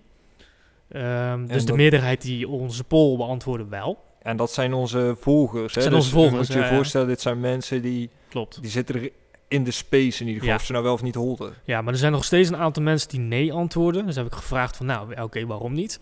[0.89, 4.03] Ehm, dus de meerderheid die onze poll beantwoordde wel.
[4.21, 5.75] En dat zijn onze volgers.
[5.75, 5.81] Hè?
[5.81, 8.61] zijn dus onze volgers, Moet je je ja, voorstellen, dit zijn mensen die, Klopt.
[8.61, 9.09] die zitten er
[9.47, 10.47] in de space in ieder geval.
[10.47, 10.55] Ja.
[10.55, 11.53] Of ze nou wel of niet holden.
[11.63, 14.05] Ja, maar er zijn nog steeds een aantal mensen die nee antwoorden.
[14.05, 15.99] Dus heb ik gevraagd van, nou, oké, waarom niet?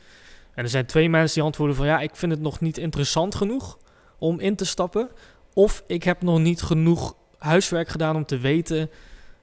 [0.53, 3.35] En er zijn twee mensen die antwoorden van, ja, ik vind het nog niet interessant
[3.35, 3.77] genoeg
[4.17, 5.09] om in te stappen.
[5.53, 8.89] Of ik heb nog niet genoeg huiswerk gedaan om te weten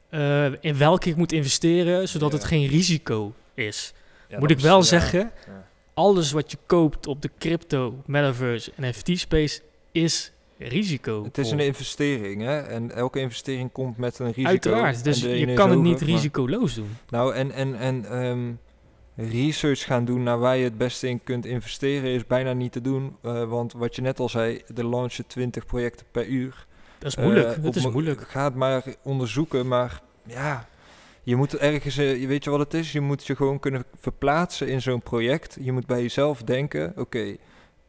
[0.08, 2.36] eh, in welke ik moet investeren, zodat Ja.
[2.36, 3.92] het geen risico is.
[4.28, 5.32] Ja, moet ik wel is- zeggen,
[5.94, 9.60] alles wat je koopt op de crypto, metaverse, NFT space
[9.92, 10.32] is
[10.68, 11.24] risico.
[11.24, 12.60] Het is een investering, hè?
[12.60, 14.48] En elke investering komt met een risico.
[14.48, 16.96] Uiteraard, dus de je kan het niet maar- risicoloos doen.
[17.08, 18.52] Nou, en, en, en ehm,
[19.30, 22.80] research gaan doen naar waar je het beste in kunt investeren is bijna niet te
[22.80, 23.16] doen.
[23.22, 26.66] eh, want wat je net al zei, er launchen 20 projecten per uur.
[26.98, 28.20] Dat is moeilijk, dat op is mo- moeilijk.
[28.28, 30.70] Ga het maar onderzoeken, maar ja...
[31.24, 32.92] Je moet ergens, eh, je weet je wat het is?
[32.92, 35.56] Je moet je gewoon kunnen verplaatsen in zo'n project.
[35.60, 37.36] Je moet bij jezelf denken, oké,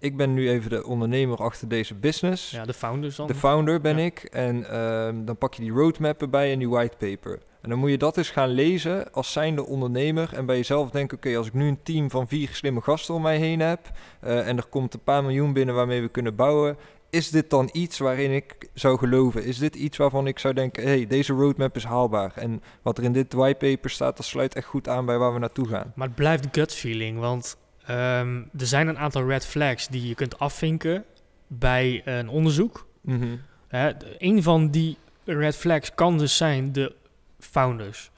[0.04, 2.52] ik ben nu even de ondernemer achter deze business.
[2.52, 3.28] Ja, de founders dan.
[3.28, 4.04] De founder ben Ja.
[4.06, 4.20] ik.
[4.24, 7.40] En ehm, dan pak je die roadmap erbij en die whitepaper.
[7.62, 10.30] En dan moet je dat eens gaan lezen als zijnde ondernemer.
[10.34, 13.22] En bij jezelf denken, oké, als ik nu een team van vier slimme gasten om
[13.22, 13.80] mij heen heb...
[14.22, 16.78] eh, en er komt een paar miljoen binnen waarmee we kunnen bouwen...
[17.10, 19.44] is dit dan iets waarin ik zou geloven?
[19.46, 22.32] Is dit iets waarvan ik zou denken, hey, deze roadmap is haalbaar?
[22.36, 25.40] En wat er in dit whitepaper staat, dat sluit echt goed aan bij waar we
[25.40, 25.92] naartoe gaan.
[25.96, 30.16] Maar het blijft gut feeling, want ehm, er zijn een aantal red flags die je
[30.16, 31.04] kunt afvinken
[31.48, 32.88] bij een onderzoek.
[33.02, 36.96] De- een van die red flags kan dus zijn de
[37.40, 38.12] founders.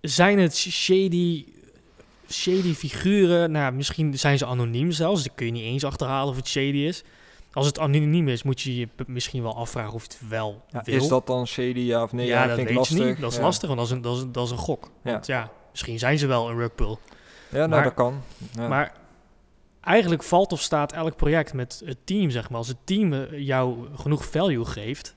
[0.00, 1.44] Zijn het shady,
[2.30, 3.50] shady figuren?
[3.50, 5.24] Nou, misschien zijn ze anoniem zelfs.
[5.24, 7.02] Dan kun je niet eens achterhalen of het shady is.
[7.52, 10.94] Als het anoniem is, moet je je misschien wel afvragen of het wel Ja, wil.
[10.94, 12.26] is dat dan shady, ja of nee?
[12.26, 12.98] ja, dat vind weet ik je lastig.
[13.06, 13.20] niet.
[13.20, 13.42] Dat is Ja.
[13.42, 14.90] lastig, want dat is een, dat is een, dat is een gok.
[15.04, 15.12] Ja.
[15.12, 16.96] Want ja, misschien zijn ze wel een rugpull.
[17.52, 18.22] Ja, nou, Maar- dat kan.
[18.54, 18.68] Ja.
[18.68, 18.92] Maar
[19.80, 22.58] eigenlijk valt of staat elk project met het team, zeg maar.
[22.58, 25.14] Als het team eh, jou genoeg value geeft,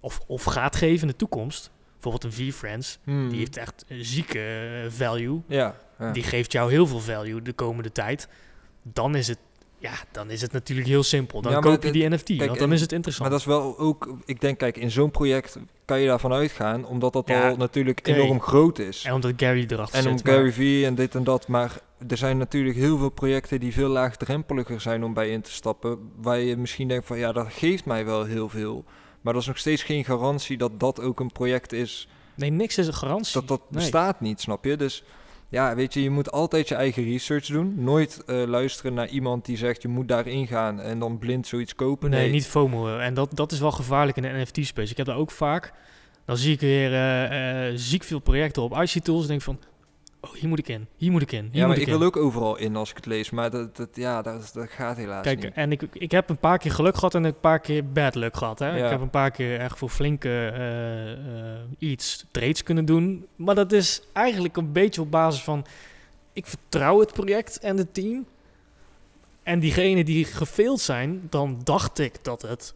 [0.00, 1.70] of, of gaat geven in de toekomst.
[1.92, 3.28] Bijvoorbeeld een V-Friends, Hmm.
[3.28, 5.40] die heeft echt een zieke eh, value.
[5.46, 6.12] Ja, ja.
[6.12, 8.28] Die geeft jou heel veel value de komende tijd.
[8.82, 9.38] Dan is het,
[9.78, 11.42] ja, dan is het natuurlijk heel simpel.
[11.42, 13.28] Dan Ja, koop je het- die NFT, kijk, want dan is het interessant.
[13.30, 15.58] Maar dat is wel ook, ik denk, kijk, in zo'n project
[15.90, 19.04] kan je daarvan uitgaan, omdat dat Ja, al natuurlijk enorm groot is.
[19.04, 20.12] en omdat Gary erachter En zit.
[20.12, 23.60] om maar- Gary Vee en dit en dat, maar er zijn natuurlijk heel veel projecten
[23.60, 27.32] die veel laagdrempeliger zijn om bij in te stappen, waar je misschien denkt van, ja,
[27.32, 28.84] dat geeft mij wel heel veel.
[29.20, 32.78] Maar dat is nog steeds geen garantie dat dat ook een project is, Nee, niks
[32.78, 33.32] is een garantie.
[33.40, 33.80] dat dat Nee.
[33.80, 34.76] bestaat niet, snap je?
[34.76, 35.02] Dus
[35.50, 37.74] ja, weet je, je moet altijd je eigen research doen.
[37.76, 41.74] Nooit eh, luisteren naar iemand die zegt, je moet daarin gaan en dan blind zoiets
[41.74, 42.10] kopen.
[42.10, 42.98] Nee, niet FOMO.
[42.98, 44.90] En dat, dat is wel gevaarlijk in de NFT-space.
[44.90, 45.72] Ik heb daar ook vaak.
[46.24, 49.22] Dan zie ik weer eh, eh, ziek veel projecten op IC Tools.
[49.22, 49.60] En denk van,
[50.20, 50.86] oh, hier moet ik in.
[50.96, 51.44] Hier moet ik in.
[51.44, 51.98] Hier Ja, moet maar ik, ik in.
[51.98, 53.30] wil ook overal in als ik het lees.
[53.30, 55.52] Maar dat, dat, ja, dat, dat gaat helaas Kijk, niet.
[55.54, 58.36] en ik, ik heb een paar keer geluk gehad en een paar keer bad luck
[58.36, 58.58] gehad.
[58.58, 58.76] Hè?
[58.76, 58.84] Ja.
[58.84, 63.26] Ik heb een paar keer echt voor flinke eh, eh, iets trades kunnen doen.
[63.36, 65.66] Maar dat is eigenlijk een beetje op basis van...
[66.32, 68.26] Ik vertrouw het project en het team.
[69.42, 72.74] En diegenen die gefaild zijn, dan dacht ik dat het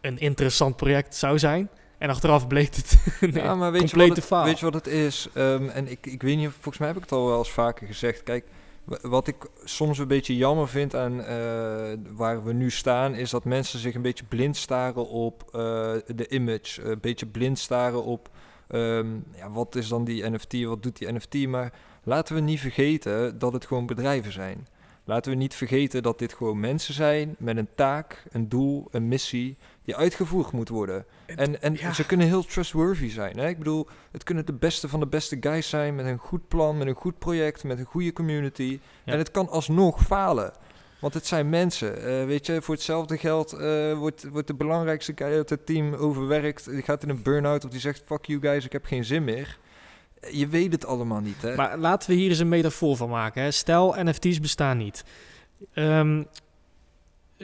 [0.00, 1.68] een interessant project zou zijn.
[2.00, 4.44] En achteraf bleek het een ja, maar weet je, wat complete het, faal.
[4.44, 5.28] weet je wat het is?
[5.34, 7.86] Ehm, en ik, ik weet niet, volgens mij heb ik het al wel eens vaker
[7.86, 8.22] gezegd.
[8.22, 8.44] Kijk,
[8.84, 11.36] wa- wat ik soms een beetje jammer vind aan eh,
[12.10, 15.60] waar we nu staan, is dat mensen zich een beetje blind staren op eh,
[16.14, 16.82] de image.
[16.82, 18.28] Een beetje blind staren op
[18.68, 21.46] ehm, ja, wat is dan die NFT, wat doet die NFT.
[21.46, 21.72] Maar
[22.04, 24.66] laten we niet vergeten dat het gewoon bedrijven zijn.
[25.04, 29.08] laten we niet vergeten dat dit gewoon mensen zijn met een taak, een doel, een
[29.08, 31.04] missie die uitgevoerd moet worden.
[31.26, 31.92] En, en ja.
[31.92, 33.38] ze kunnen heel trustworthy zijn.
[33.38, 33.48] Hè?
[33.48, 36.78] Ik bedoel, het kunnen de beste van de beste guys zijn met een goed plan,
[36.78, 38.80] met een goed project, met een goede community.
[39.04, 39.12] Ja.
[39.12, 40.52] En het kan alsnog falen.
[41.00, 41.96] Want het zijn mensen.
[41.96, 45.94] Eh, weet je, voor hetzelfde geld eh, wordt, wordt de belangrijkste guy uit het team
[45.94, 46.70] overwerkt.
[46.70, 49.24] Die gaat in een burn-out of die zegt: Fuck you guys, ik heb geen zin
[49.24, 49.58] meer.
[50.20, 51.54] Eh, Je weet het allemaal niet, hè?
[51.54, 53.42] Maar laten we hier eens een metafoor van maken.
[53.42, 53.50] Hè.
[53.50, 55.04] Stel, NFT's bestaan niet.
[55.72, 56.24] Ehm, eh,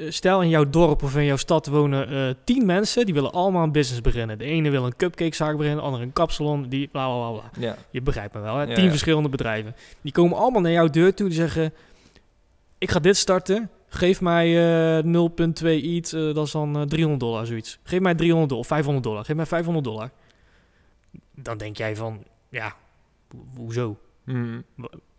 [0.09, 3.05] stel, in jouw dorp of in jouw stad wonen eh, tien mensen...
[3.05, 4.39] die willen allemaal een business beginnen.
[4.39, 6.69] De ene wil een cupcakezaak beginnen, de andere een kapsalon.
[6.69, 7.51] Die bla, bla, bla, bla.
[7.69, 7.77] ja.
[7.91, 8.63] Je begrijpt me wel, hè?
[8.65, 8.91] Ja, Tien ja.
[8.91, 9.75] verschillende bedrijven.
[10.01, 11.27] Die komen allemaal naar jouw deur toe.
[11.29, 11.73] Die zeggen:
[12.79, 13.71] Ik ga dit starten.
[13.89, 14.47] Geef mij
[14.99, 16.13] eh 0,2 iets.
[16.13, 17.79] eh, dat is dan eh, 300 dollar, zoiets.
[17.83, 19.25] Geef mij 300 dollar, 500 dollar.
[19.25, 20.11] Geef mij 500 dollar.
[21.35, 22.75] Dan denk jij van: Ja,
[23.29, 23.99] ho- hoezo?
[24.25, 24.61] Mhm.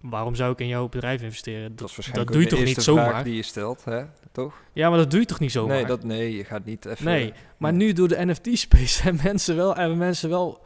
[0.02, 1.76] Waarom zou ik in jouw bedrijf investeren?
[1.76, 3.10] Dat is waarschijnlijk doe je toch niet zomaar?
[3.10, 4.04] vraag die je stelt, hè?
[4.44, 4.54] Toch?
[4.74, 5.76] Ja, maar dat doe je toch niet zomaar?
[5.76, 7.06] Nee, dat, nee, je gaat niet even...
[7.06, 7.88] Nee, maar nee.
[7.88, 10.62] nu door de NFT-space hebben mensen wel, hebben mensen wel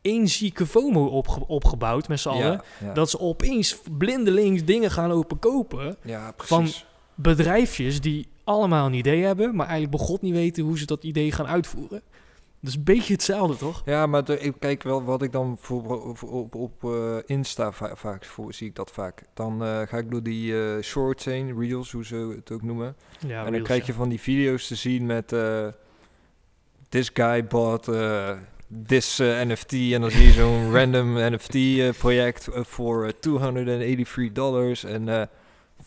[0.00, 2.62] één zieke FOMO opge- opgebouwd met z'n allen.
[2.84, 2.92] Ja.
[2.92, 5.96] Dat ze opeens blindelings dingen gaan lopen kopen.
[6.04, 6.68] ja, van-
[7.14, 11.02] bedrijfjes die allemaal een idee hebben, maar eigenlijk bij God niet weten hoe ze dat
[11.04, 12.02] idee gaan uitvoeren.
[12.60, 13.82] Dat is een beetje hetzelfde, toch?
[13.84, 17.72] Ja, maar de- ik kijk wel wat ik dan voor, op, op, op eh, Insta
[17.72, 19.22] va- vaak voor, zie ik dat vaak.
[19.34, 22.96] Dan eh, ga ik door die eh, shorts heen, reels, hoe ze het ook noemen.
[23.26, 23.86] Ja, en dan reels, krijg ja.
[23.86, 25.34] je van die video's te zien met
[26.88, 27.88] this guy bought
[28.86, 31.56] this NFT en dan zie je zo'n random NFT
[31.98, 35.22] project eh, voor eh, 283 dollars en eh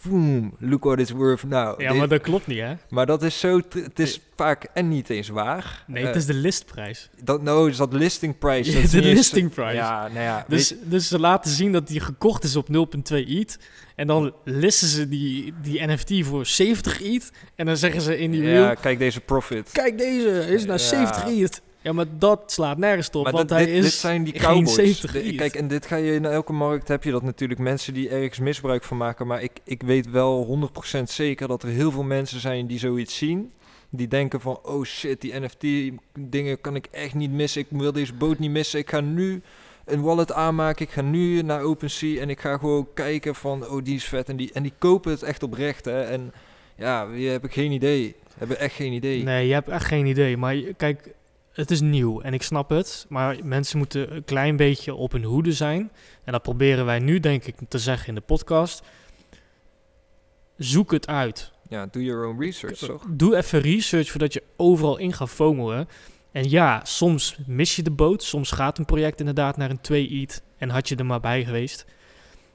[0.01, 1.81] boom, look what it's worth now.
[1.81, 2.73] Ja, Dit- maar dat klopt niet, hè?
[2.89, 5.83] maar dat is zo, het is vaak en niet eens waar.
[5.87, 7.09] Nee, Eh, het is de listprijs.
[7.23, 8.71] dat, nou, is dat listing price.
[8.73, 9.73] Dat is de eens- listing price.
[9.75, 10.45] Ja, nou ja.
[10.47, 13.57] Dus, weet- dus ze laten zien dat die gekocht is op 0.2 ETH.
[13.95, 17.31] En dan listen ze die, die NFT voor 70 ETH.
[17.55, 18.63] En dan zeggen ze in die reel...
[18.63, 19.69] ja, kijk deze profit.
[19.71, 20.83] Kijk, deze is naar Ja.
[20.83, 21.61] 70 ETH.
[21.83, 24.33] Ja, maar dat slaat nergens op, Maar want dat- hij dit, is dit zijn die
[24.33, 24.73] geen cowboys.
[24.75, 25.35] 70 De- ETH.
[25.37, 27.59] kijk, en dit ga je in elke markt heb je dat natuurlijk.
[27.59, 29.27] Mensen die ergens misbruik van maken.
[29.27, 33.17] Maar ik, ik weet wel 100% zeker dat er heel veel mensen zijn die zoiets
[33.17, 33.51] zien.
[33.89, 35.65] Die denken van, oh shit, die NFT
[36.19, 37.61] dingen kan ik echt niet missen.
[37.61, 38.79] Ik wil deze boot niet missen.
[38.79, 39.41] Ik ga nu
[39.85, 40.85] een wallet aanmaken.
[40.85, 44.29] Ik ga nu naar OpenSea en ik ga gewoon kijken van, oh die is vet.
[44.29, 45.85] En die, en die kopen het echt oprecht.
[45.85, 46.01] Hè.
[46.01, 46.33] En
[46.77, 48.15] ja, je hebt geen idee.
[48.37, 49.23] Hebben echt geen idee.
[49.23, 50.37] Nee, je hebt echt geen idee.
[50.37, 51.13] Maar kijk,
[51.53, 53.05] het is nieuw en ik snap het.
[53.09, 55.91] Maar mensen moeten een klein beetje op hun hoede zijn.
[56.23, 58.83] En dat proberen wij nu, denk ik, te zeggen in de podcast.
[60.57, 61.51] Zoek het uit.
[61.69, 63.05] Ja, do your own research, toch?
[63.09, 65.87] Doe even research voordat je overal in gaat FOMO'en.
[66.31, 68.23] En ja, soms mis je de boot.
[68.23, 71.45] Soms gaat een project inderdaad naar een 2 EAT en had je er maar bij
[71.45, 71.85] geweest.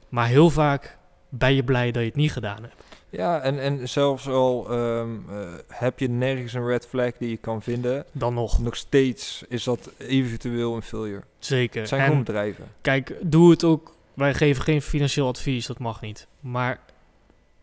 [0.09, 0.97] Maar heel vaak
[1.29, 2.88] ben je blij dat je het niet gedaan hebt.
[3.09, 7.37] Ja, en, en zelfs al ehm, eh, heb je nergens een red flag die je
[7.37, 11.23] kan vinden, Dan nog, nog steeds is dat eventueel een failure.
[11.39, 11.79] zeker.
[11.79, 12.65] Het zijn En- gewoon bedrijven.
[12.81, 13.93] Kijk, doe het ook.
[14.13, 16.27] Wij geven geen financieel advies, dat mag niet.
[16.39, 16.79] Maar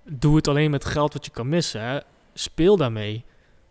[0.02, 1.80] doe het alleen met geld wat je kan missen.
[1.82, 1.98] Hè.
[2.34, 3.24] Speel daarmee.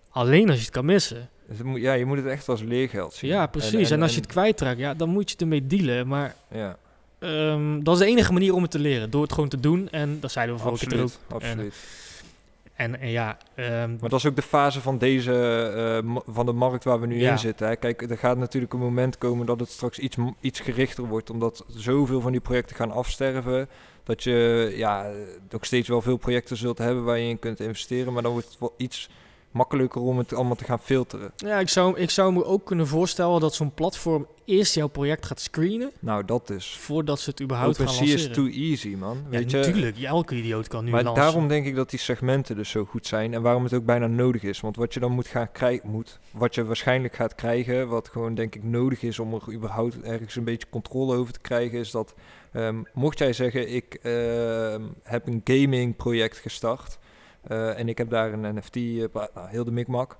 [0.09, 1.29] Alleen als je het kan missen.
[1.47, 3.29] Dus ja, je moet het echt als leergeld zien.
[3.29, 3.91] Ja, precies.
[3.91, 6.07] En, als je het kwijtraakt, ja, dan moet je ermee dealen.
[6.07, 6.77] Maar Ja,
[7.25, 9.09] ehm, dat is de enige manier om het te leren.
[9.09, 9.89] Door het gewoon te doen.
[9.89, 11.09] En dat zeiden we vorige keer ook.
[11.29, 11.75] absoluut.
[12.73, 15.33] En, en ja, ehm, Maar dat is ook de fase van deze,
[16.03, 17.31] eh, van de markt waar we nu Ja.
[17.31, 17.67] in zitten.
[17.67, 17.75] Hè.
[17.75, 21.65] Kijk, er gaat natuurlijk een moment komen dat het straks iets, iets gerichter wordt, omdat
[21.67, 23.69] zoveel van die projecten gaan afsterven.
[24.03, 25.11] Dat je ja,
[25.49, 28.47] nog steeds wel veel projecten zult hebben waar je in kunt investeren, maar dan wordt
[28.47, 29.09] het wel iets
[29.55, 31.31] makkelijker om het allemaal te gaan filteren.
[31.35, 35.25] ja, ik, zou, ik zou me ook kunnen voorstellen dat zo'n platform eerst jouw project
[35.25, 35.91] gaat screenen.
[35.99, 36.77] Nou, dat is.
[36.79, 38.51] Voordat ze het überhaupt gaan OpenSea is lanceren.
[38.51, 39.17] too easy, man.
[39.23, 39.57] ja, Weet je?
[39.57, 39.97] natuurlijk.
[40.01, 41.27] Elke idioot kan nu Maar lanceren.
[41.27, 44.07] daarom denk ik dat die segmenten dus zo goed zijn en waarom het ook bijna
[44.07, 44.59] nodig is.
[44.59, 48.35] Want wat je dan moet gaan krijgen, moet, wat je waarschijnlijk gaat krijgen, wat gewoon
[48.35, 51.91] denk ik nodig is om er überhaupt ergens een beetje controle over te krijgen, is
[51.91, 52.13] dat
[52.51, 56.97] ehm, mocht jij zeggen ik ehm, heb een gaming project gestart
[57.47, 60.17] eh, en ik heb daar een NFT, eh, nou, heel de mikmak.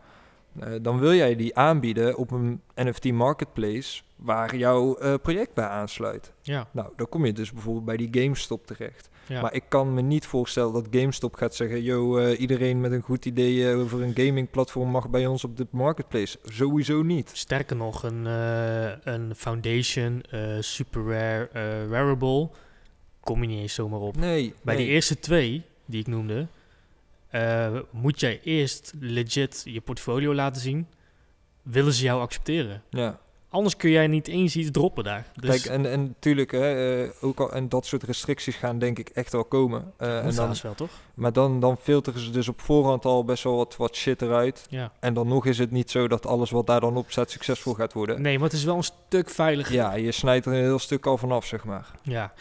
[0.59, 6.33] eh, dan wil jij die aanbieden op een NFT marketplace waar jouw project bij aansluit.
[6.41, 9.09] Ja, Nou, dan kom je dus bijvoorbeeld bij die GameStop terecht.
[9.27, 9.41] ja.
[9.41, 13.25] Maar ik kan me niet voorstellen dat GameStop gaat zeggen: Yo, iedereen met een goed
[13.25, 16.39] idee over een gamingplatform mag bij ons op de marketplace.
[16.43, 17.31] Sowieso niet.
[17.33, 18.25] Sterker nog, een,
[19.03, 20.23] een Foundation
[20.59, 21.49] Super Rare
[21.87, 22.49] Wearable
[23.25, 24.17] kom je niet eens zomaar op.
[24.17, 24.53] Nee.
[24.61, 24.85] Bij nee.
[24.85, 26.47] de eerste twee die ik noemde,
[27.35, 30.87] eh, moet jij eerst legit je portfolio laten zien.
[31.61, 32.83] Willen ze jou accepteren?
[32.89, 33.19] Ja,
[33.49, 35.25] anders kun jij niet eens iets droppen daar.
[35.33, 38.99] Dus Kijk, en, en natuurlijk, hè, eh, ook al, en dat soort restricties gaan denk
[38.99, 39.93] ik echt wel komen.
[39.97, 40.89] Eh, en dan, wel, toch?
[41.13, 44.65] maar dan, dan filteren ze dus op voorhand al best wel wat, wat shit eruit.
[44.69, 44.91] Ja.
[44.99, 47.73] En dan nog is het niet zo dat alles wat daar dan op staat succesvol
[47.73, 48.21] gaat worden.
[48.21, 49.73] Nee, maar het is wel een stuk veiliger.
[49.73, 51.91] Ja, je snijdt er een heel stuk al vanaf, zeg maar.
[52.01, 52.33] Ja.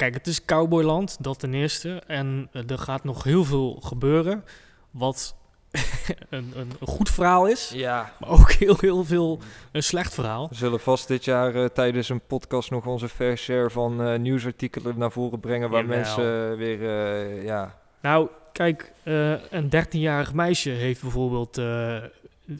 [0.00, 2.02] Kijk, het is cowboyland, dat ten eerste.
[2.06, 4.44] En eh, er gaat nog heel veel gebeuren.
[4.90, 5.36] Wat
[5.70, 5.82] een,
[6.56, 7.70] een, een goed verhaal is.
[7.74, 8.12] Ja.
[8.20, 9.38] Maar ook heel, heel veel
[9.72, 10.48] een slecht verhaal.
[10.48, 14.18] We zullen vast dit jaar eh, tijdens een podcast nog onze fair share van eh,
[14.18, 15.70] nieuwsartikelen naar voren brengen.
[15.70, 15.96] Waar Jawel.
[15.96, 16.82] mensen weer,
[17.44, 17.78] ja...
[18.02, 18.92] Nou, kijk,
[19.50, 21.60] een 13-jarig meisje heeft bijvoorbeeld...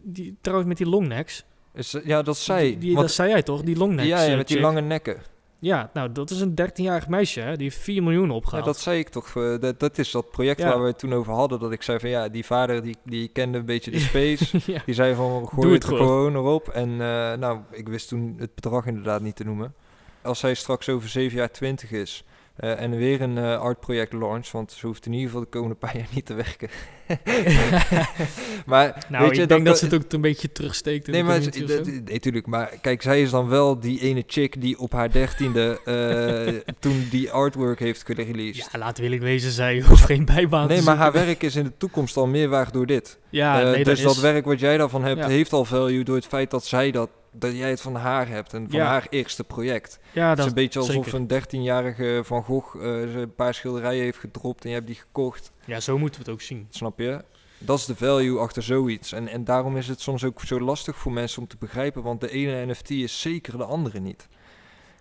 [0.02, 1.44] die, trouwens met die longnecks.
[1.74, 2.68] Is, ja, dat zei...
[2.68, 3.62] Die, die- want- dat zei jij toch?
[3.62, 4.08] Die longnecks.
[4.08, 5.16] ja, ja, met die lange nekken.
[5.62, 7.56] Ja, nou, dat is een 13-jarig meisje, hè?
[7.56, 8.64] Die heeft 4 miljoen Ja, opgehaald.
[8.64, 9.36] dat zei ik toch.
[9.36, 10.68] eh, dat, dat is dat project Ja.
[10.68, 11.60] waar we het toen over hadden.
[11.60, 14.58] Dat ik zei van ja, die vader die, die kende een beetje de space.
[14.72, 14.82] ja.
[14.86, 16.34] Die zei van gooi Doe het het er gewoon.
[16.34, 16.68] erop.
[16.68, 19.74] En eh, nou, ik wist toen het bedrag inderdaad niet te noemen.
[20.22, 22.24] Als hij straks over zeven jaar 20 is
[22.60, 25.48] eh, en weer een eh art project launch, want ze hoeft in ieder geval de
[25.50, 26.68] komende paar jaar niet te werken.
[28.66, 31.22] maar Nou, weet je, ik denk dat ze het ook een beetje terugsteekt in Nee,
[31.22, 31.92] maar community het- of zo.
[31.92, 32.46] het- nee, tuurlijk.
[32.46, 37.06] Maar kijk, zij is dan wel die ene chick die op haar dertiende eh toen
[37.10, 38.68] die artwork heeft gereleased.
[38.72, 41.64] Ja, laat wil ik wezen, zij hoeft geen bijbaan Nee, maar haar werk is in
[41.64, 43.18] de toekomst al meer waard door dit.
[43.30, 45.28] Ja, nee, dus dat, werk wat jij daarvan hebt, Ja.
[45.28, 48.52] heeft al value door het feit dat zij dat, dat jij het van haar hebt
[48.52, 48.86] en van Ja.
[48.86, 49.98] haar eerste project.
[50.12, 51.14] ja, het is een beetje alsof zeker.
[51.14, 55.52] een dertienjarige Van Gogh eh, een paar schilderijen heeft gedropt en je hebt die gekocht.
[55.64, 56.66] Ja, zo moeten we het ook zien.
[56.70, 57.24] Snap je?
[57.58, 59.12] Dat is de value achter zoiets.
[59.12, 62.20] En, en daarom is het soms ook zo lastig voor mensen om te begrijpen, want
[62.20, 64.28] de ene NFT is zeker de andere niet.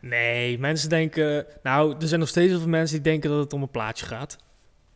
[0.02, 1.46] Nee, mensen denken...
[1.64, 4.06] Nou, er zijn nog steeds heel veel mensen die denken dat het om een plaatje
[4.06, 4.38] gaat.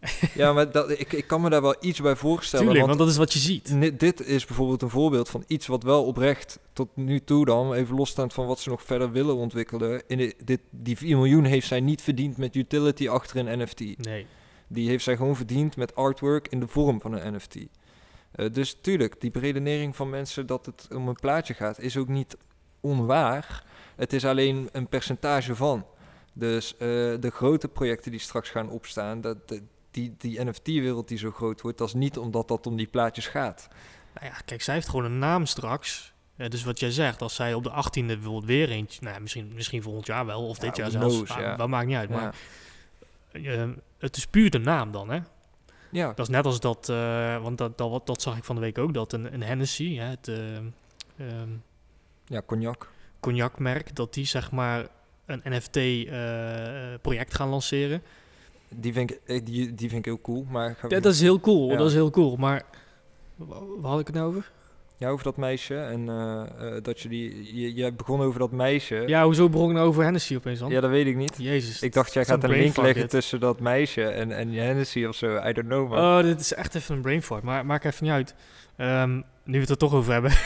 [0.33, 2.65] Ja, maar dat, ik, ik kan me daar wel iets bij voorstellen.
[2.65, 3.39] Tuurlijk, want want dat is wat je
[3.79, 3.99] ziet.
[3.99, 7.95] Dit is bijvoorbeeld een voorbeeld van iets wat wel oprecht tot nu toe dan, even
[7.95, 10.03] losstaand van wat ze nog verder willen ontwikkelen.
[10.07, 13.79] In de, dit, die 4 miljoen heeft zij niet verdiend met utility achter een NFT.
[14.05, 14.25] Nee.
[14.67, 17.55] Die heeft zij gewoon verdiend met artwork in de vorm van een NFT.
[18.31, 22.07] Eh, dus tuurlijk, die beredenering van mensen dat het om een plaatje gaat, is ook
[22.07, 22.37] niet
[22.81, 23.63] onwaar.
[23.95, 25.85] Het is alleen een percentage van.
[26.33, 26.77] Dus eh,
[27.19, 29.61] de grote projecten die straks gaan opstaan, dat-
[29.93, 33.27] die, die NFT-wereld die zo groot wordt, dat is niet omdat dat om die plaatjes
[33.27, 33.67] gaat.
[34.13, 36.13] Nou ja, kijk, zij heeft gewoon een naam straks.
[36.35, 39.01] Eh, dus wat jij zegt, als zij op de 18e bijvoorbeeld weer eentje...
[39.01, 41.15] Nou, ja, misschien, misschien volgend jaar wel, of Ja, dit jaar zelfs.
[41.15, 41.55] knows, ja.
[41.55, 42.15] Dat maakt niet uit, Ja.
[42.15, 42.35] maar...
[43.31, 45.19] eh, het is puur de naam dan, hè?
[45.89, 48.61] ja, Dat is net als dat, eh, want dat, dat, dat zag ik van de
[48.61, 51.49] week ook, dat een, een Hennessy, hè, het eh, ehm,
[52.25, 52.91] ja, cognac.
[53.19, 54.87] cognacmerk, dat die zeg maar
[55.25, 58.03] een NFT-project gaan lanceren.
[58.75, 60.45] Die vind ik, eh, die, die vind ik heel cool.
[60.49, 61.77] Maar Ja, dat is heel cool, Ja.
[61.77, 62.61] dat is heel cool, maar
[63.35, 64.51] wa- waar had ik het nou over?
[64.97, 66.41] ja, over dat meisje en eh,
[66.75, 69.03] eh, dat je die, je, jij begon over dat meisje.
[69.07, 70.69] Ja, hoezo begon ik nou over Hennessy opeens dan?
[70.69, 71.33] Ja, dat weet ik niet.
[71.37, 71.81] Jezus.
[71.81, 73.09] Ik dacht, jij gaat een link leggen dit.
[73.09, 75.35] tussen dat meisje en, en Hennessy of zo.
[75.35, 75.99] I don't know, man.
[76.17, 78.35] Oh, dit is echt even een brain fart, maar maakt even niet uit.
[78.75, 80.31] Ehm, nu we het er toch over hebben.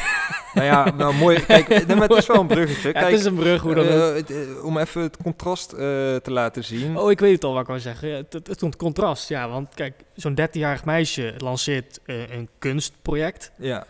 [0.53, 1.39] Nou ja, nou mooi.
[1.45, 2.87] Kijk, nee, maar het is wel een bruggetje.
[2.87, 3.91] Ja, Kijk, het is een brug, hoe dan ook.
[3.91, 5.79] eh, eh, om even het contrast eh,
[6.15, 6.97] te laten zien.
[6.97, 8.09] Oh, ik weet het al wat ik wou zeggen.
[8.09, 9.49] Het, het, contrast, ja.
[9.49, 13.85] Want kijk, zo'n 13-jarig meisje lanceert eh, een kunstproject Ja,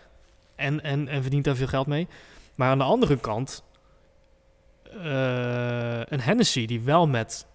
[0.56, 2.08] en, en, en verdient daar veel geld mee.
[2.56, 3.64] Maar aan de andere kant,
[5.04, 7.46] eh, een Hennessy die wel met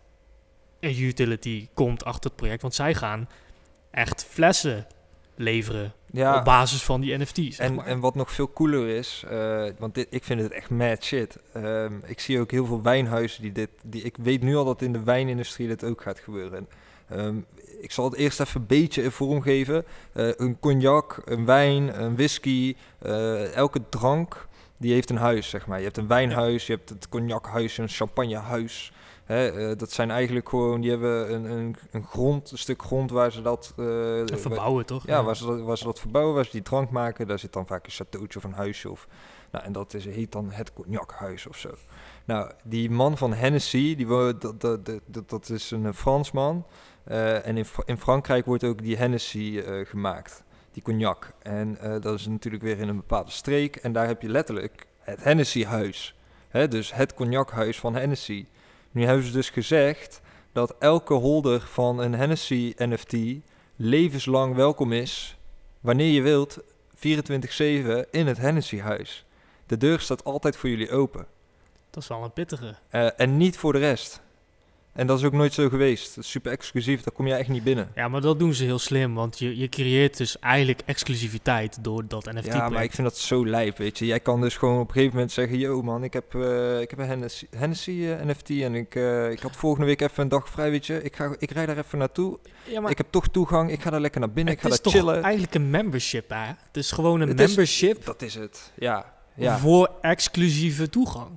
[0.80, 2.62] een utility komt achter het project.
[2.62, 3.28] Want zij gaan
[3.90, 4.86] echt flessen
[5.34, 6.38] leveren ja.
[6.38, 7.58] op basis van die NFT's.
[7.58, 7.86] En, maar.
[7.86, 11.38] en wat nog veel cooler is, eh, want dit, ik vind het echt mad shit.
[11.52, 13.70] Ehm, ik zie ook heel veel wijnhuizen die dit...
[13.82, 16.68] Die, ik weet nu al dat in de wijnindustrie dit ook gaat gebeuren.
[17.08, 17.36] Ehm,
[17.80, 19.84] ik zal het eerst even een beetje in vorm geven.
[20.12, 24.46] Eh, een cognac, een wijn, een whisky, eh, elke drank,
[24.76, 25.78] die heeft een huis, zeg maar.
[25.78, 28.92] Je hebt een wijnhuis, je hebt het cognachuis, een champagnehuis.
[29.24, 33.10] Hè, eh, dat zijn eigenlijk gewoon, die hebben een, een, een grond, een stuk grond
[33.10, 33.72] waar ze dat...
[33.76, 35.06] eh, En verbouwen, toch?
[35.06, 37.52] ja, waar ze, dat, waar ze dat verbouwen, waar ze die drank maken, daar zit
[37.52, 38.90] dan vaak een chateautje of een huisje.
[38.90, 39.08] Of,
[39.50, 41.70] nou, en dat is, heet dan het cognachuis of zo.
[42.24, 46.66] Nou, die man van Hennessy, die, dat, dat, dat, is een Fransman.
[47.04, 51.32] Eh, en in, in Frankrijk wordt ook die Hennessy gemaakt, die cognac.
[51.42, 53.76] En dat is natuurlijk weer in een bepaalde streek.
[53.76, 56.16] En daar heb je letterlijk het Hennessy-huis.
[56.48, 58.46] Hè, dus het cognachuis van Hennessy.
[58.92, 60.20] Nu hebben ze dus gezegd
[60.52, 63.14] dat elke holder van een Hennessy NFT
[63.76, 65.36] levenslang welkom is,
[65.80, 66.58] wanneer je wilt,
[66.96, 67.00] 24-7
[68.10, 69.24] in het Hennessy-huis.
[69.66, 71.26] De deur staat altijd voor jullie open.
[71.90, 72.74] Dat is wel een pittige.
[72.88, 74.20] Eh, en niet voor de rest.
[74.92, 76.14] En dat is ook nooit zo geweest.
[76.14, 77.90] Dat is super exclusief, daar kom je echt niet binnen.
[77.94, 82.04] Ja, maar dat doen ze heel slim, want je, je creëert dus eigenlijk exclusiviteit door
[82.08, 84.06] dat NFT Ja, maar ik vind dat zo lijp, weet je.
[84.06, 85.58] Jij kan dus gewoon op een gegeven moment zeggen...
[85.58, 89.30] Yo man, ik heb, eh, ik heb een Hennessy, Hennessy eh, NFT en ik, eh,
[89.30, 91.02] ik had volgende week even een dag vrij, weet je.
[91.02, 92.38] Ik, ga, ik rijd daar even naartoe.
[92.64, 94.74] Ja, maar Ik heb toch toegang, ik ga daar lekker naar binnen, ik het ga
[94.76, 95.22] is daar toch chillen.
[95.22, 96.46] eigenlijk een membership, hè?
[96.46, 99.12] Het is gewoon een Het is- membership Dat is het, ja.
[99.36, 101.28] Ja, voor exclusieve toegang.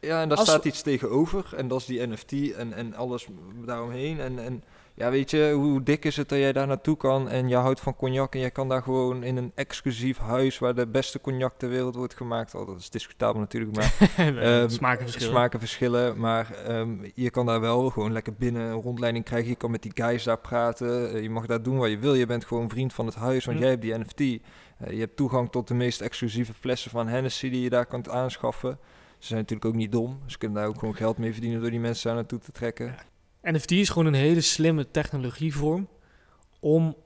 [0.00, 1.52] Ja en daar Als- staat iets tegenover.
[1.56, 3.26] En dat is die NFT en, en alles
[3.66, 4.20] daaromheen.
[4.20, 4.62] En, en
[4.94, 7.80] ja, weet je, hoe dik is het dat jij daar naartoe kan en je houdt
[7.80, 11.54] van cognac en jij kan daar gewoon in een exclusief huis waar de beste cognac
[11.58, 12.54] ter wereld wordt gemaakt.
[12.54, 15.32] Oh, dat is discutabel natuurlijk, maar Ehm, Smaken verschillen.
[15.34, 16.18] smaken verschillen.
[16.18, 19.48] Maar ehm, je kan daar wel gewoon lekker binnen een rondleiding krijgen.
[19.48, 21.12] Je kan met die guys daar praten.
[21.14, 22.14] Eh, je mag daar doen wat je wil.
[22.14, 24.20] Je bent gewoon vriend van het huis, want jij hebt die NFT.
[24.20, 24.38] Eh,
[24.92, 28.78] je hebt toegang tot de meest exclusieve flessen van Hennessy die je daar kan aanschaffen.
[29.20, 30.20] Ze zijn natuurlijk ook niet dom.
[30.26, 32.94] Ze kunnen daar ook gewoon geld mee verdienen door die mensen daar naartoe te trekken.
[33.42, 35.88] NFT is gewoon een hele slimme technologievorm
[36.60, 36.96] om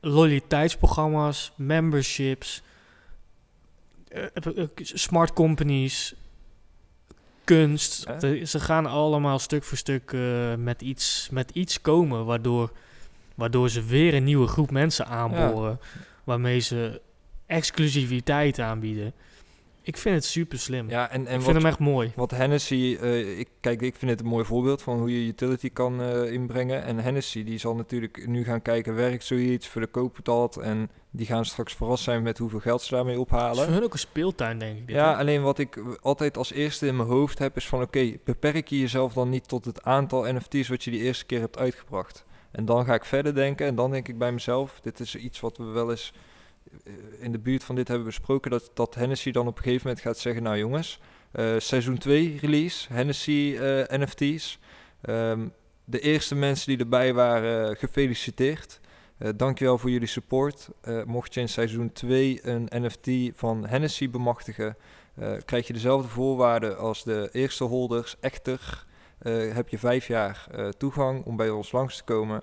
[0.00, 2.62] loyaliteitsprogramma's, memberships,
[4.08, 6.14] eh, eh, eh, smart companies,
[7.44, 8.06] kunst.
[8.44, 10.16] Ze gaan allemaal stuk voor stuk
[10.58, 12.72] met, iets, met iets komen waardoor,
[13.34, 15.78] waardoor ze weer een nieuwe groep mensen aanboren.
[16.24, 17.00] Waarmee ze
[17.46, 19.12] exclusiviteit aanbieden.
[19.84, 20.88] Ik vind het super slim.
[20.88, 22.12] Ja, en, en ik wat, vind hem echt mooi.
[22.16, 25.70] Wat Hennessy, eh, ik, kijk, ik vind het een mooi voorbeeld van hoe je utility
[25.72, 26.82] kan eh, inbrengen.
[26.84, 30.56] En Hennessy, die zal natuurlijk nu gaan kijken, werkt zoiets, verkoopt dat?
[30.56, 33.64] En die gaan straks verrast zijn met hoeveel geld ze daarmee Het is ophalen.
[33.64, 34.86] voor hun ook een speeltuin, denk ik.
[34.86, 35.16] dit, Ja, hè?
[35.16, 38.78] alleen wat ik altijd als eerste in mijn hoofd heb is van, oké, beperk je
[38.78, 42.24] jezelf dan niet tot het aantal NFT's wat je die eerste keer hebt uitgebracht.
[42.50, 45.40] En dan ga ik verder denken en dan denk ik bij mezelf, dit is iets
[45.40, 46.12] wat we wel eens
[47.18, 50.04] in de buurt van dit hebben besproken, dat, dat Hennessy dan op een gegeven moment
[50.04, 51.00] gaat zeggen, nou jongens,
[51.32, 54.58] eh, seizoen 2 release, Hennessy eh, NFT's.
[55.00, 55.48] Ehm,
[55.84, 58.80] de eerste mensen die erbij waren, eh, gefeliciteerd.
[59.18, 60.68] Eh dankjewel voor jullie support.
[60.80, 64.76] Eh, mocht je in seizoen 2 een NFT van Hennessy bemachtigen,
[65.14, 68.16] eh, krijg je dezelfde voorwaarden als de eerste holders.
[68.20, 68.86] Echter
[69.18, 72.42] eh, heb je vijf jaar eh, toegang om bij ons langs te komen.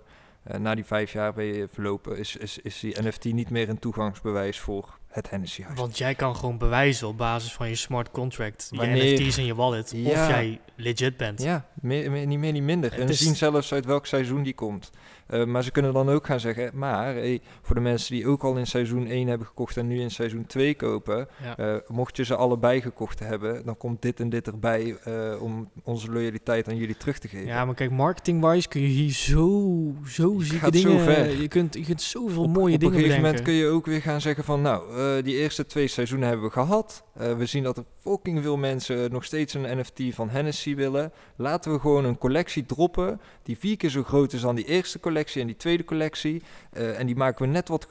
[0.49, 3.69] Eh, na die vijf jaar ben je verlopen, is, is, is die NFT niet meer
[3.69, 5.79] een toegangsbewijs voor het Hennessy huis.
[5.79, 9.45] Want jij kan gewoon bewijzen op basis van je smart contract, Wanneer- je NFT's in
[9.45, 11.41] je wallet, of jij legit bent.
[11.41, 12.91] Ja, meer, meer, niet meer, niet minder.
[12.91, 14.89] Het en is- zien zelfs uit welk seizoen die komt.
[15.27, 18.43] Eh, maar ze kunnen dan ook gaan zeggen, maar hey, voor de mensen die ook
[18.43, 21.57] al in seizoen 1 hebben gekocht en nu in seizoen 2 kopen, Ja.
[21.57, 25.69] eh, mocht je ze allebei gekocht hebben, dan komt dit en dit erbij eh, om
[25.83, 27.45] onze loyaliteit aan jullie terug te geven.
[27.47, 29.71] Ja, maar kijk, marketing-wise kun je hier zo,
[30.07, 31.03] zo zieke gaat zo dingen...
[31.03, 31.41] ver.
[31.41, 33.21] Je kunt, je kunt zoveel op, mooie op dingen een gegeven bedenken.
[33.21, 36.45] moment kun je ook weer gaan zeggen van, nou, eh, die eerste twee seizoenen hebben
[36.45, 37.03] we gehad.
[37.13, 41.11] Eh, we zien dat er fucking veel mensen nog steeds een NFT van Hennessy willen.
[41.35, 44.99] Laten we gewoon een collectie droppen die vier keer zo groot is dan die eerste
[44.99, 46.43] collectie en die tweede collectie.
[46.71, 47.87] Eh, en die maken we net wat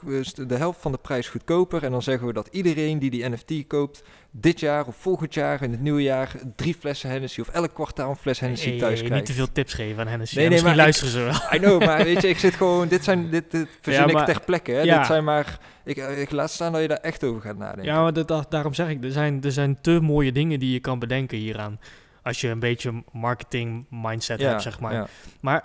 [0.47, 1.83] de helft van de prijs goedkoper.
[1.83, 5.61] En dan zeggen we dat iedereen die die NFT koopt dit jaar of volgend jaar
[5.63, 8.97] in het nieuwe jaar drie flessen Hennessy of elk kwartaal een fles Hennessy Hey, thuis
[8.99, 9.15] krijgt.
[9.15, 10.35] niet te veel tips geven aan Hennessy.
[10.35, 11.33] Nee, nee, Misschien maar luisteren ze wel.
[11.55, 14.29] I know, maar weet je, ik zit gewoon, dit zijn, dit, dit verzin Ja, maar-
[14.29, 14.71] ik ter plekke.
[14.71, 14.81] Hè?
[14.81, 14.97] ja.
[14.97, 17.83] Dit zijn maar, ik, ik laat staan dat je daar echt over gaat nadenken.
[17.93, 20.79] Ja, maar dat, daarom zeg ik, er zijn, er zijn te mooie dingen die je
[20.79, 21.79] kan bedenken hieraan.
[22.23, 24.93] Als je een beetje marketing mindset hebt, zeg maar.
[24.93, 25.07] ja.
[25.39, 25.63] Maar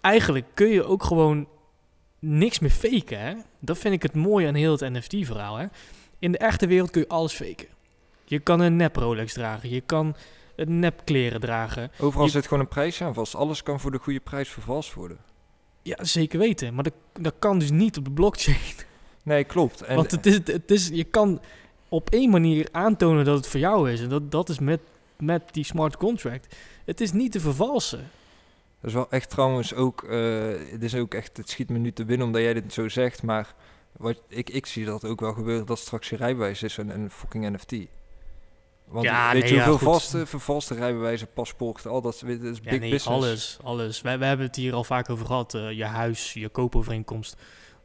[0.00, 1.48] eigenlijk kun je ook gewoon
[2.18, 3.34] niks meer faken, hè?
[3.60, 5.66] Dat vind ik het mooie aan heel het NFT-verhaal, hè?
[6.20, 7.66] In de echte wereld kun je alles faken.
[8.24, 10.16] Je kan een nep Rolex dragen, je kan
[10.56, 11.90] een nep kleren dragen.
[12.00, 13.34] Overal Je- zit gewoon een prijsje aan vast.
[13.34, 15.18] Alles kan voor de goede prijs vervalst worden.
[15.82, 16.74] Ja, zeker weten.
[16.74, 18.58] Maar dat, dat kan dus niet op de blockchain.
[19.22, 19.80] Nee, klopt.
[19.82, 21.40] En, Want het is, het is, je kan
[21.88, 24.00] op één manier aantonen dat het voor jou is.
[24.00, 24.80] En dat, dat is met,
[25.18, 26.56] met die smart contract.
[26.84, 28.10] Het is niet te vervalsen.
[28.80, 31.92] Dat is wel echt trouwens ook, eh, het is ook echt, het schiet me nu
[31.92, 33.54] te binnen omdat jij dit zo zegt, maar
[33.96, 37.10] wat, ik, ik zie dat ook wel gebeuren dat straks je rijbewijs is een, een
[37.10, 37.72] fucking NFT.
[38.84, 40.00] Want Ja, weet nee, je ja, hoeveel goed.
[40.00, 43.06] vaste, vervalste rijbewijzen, paspoorten, al dat, dat is Ja, big nee, business.
[43.06, 43.58] alles.
[43.62, 44.00] alles.
[44.00, 45.54] Wij, wij hebben het hier al vaak over gehad.
[45.54, 47.36] eh, je huis, je koopovereenkomst.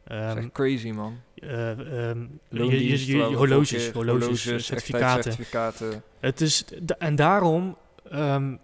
[0.04, 1.20] Dat is echt crazy man.
[1.34, 5.22] eh, ehm, je, we horloges, horloges, eh, certificaten.
[5.22, 6.02] certificaten.
[6.20, 6.64] Het is,
[6.98, 7.76] en daarom,
[8.10, 8.56] ehm,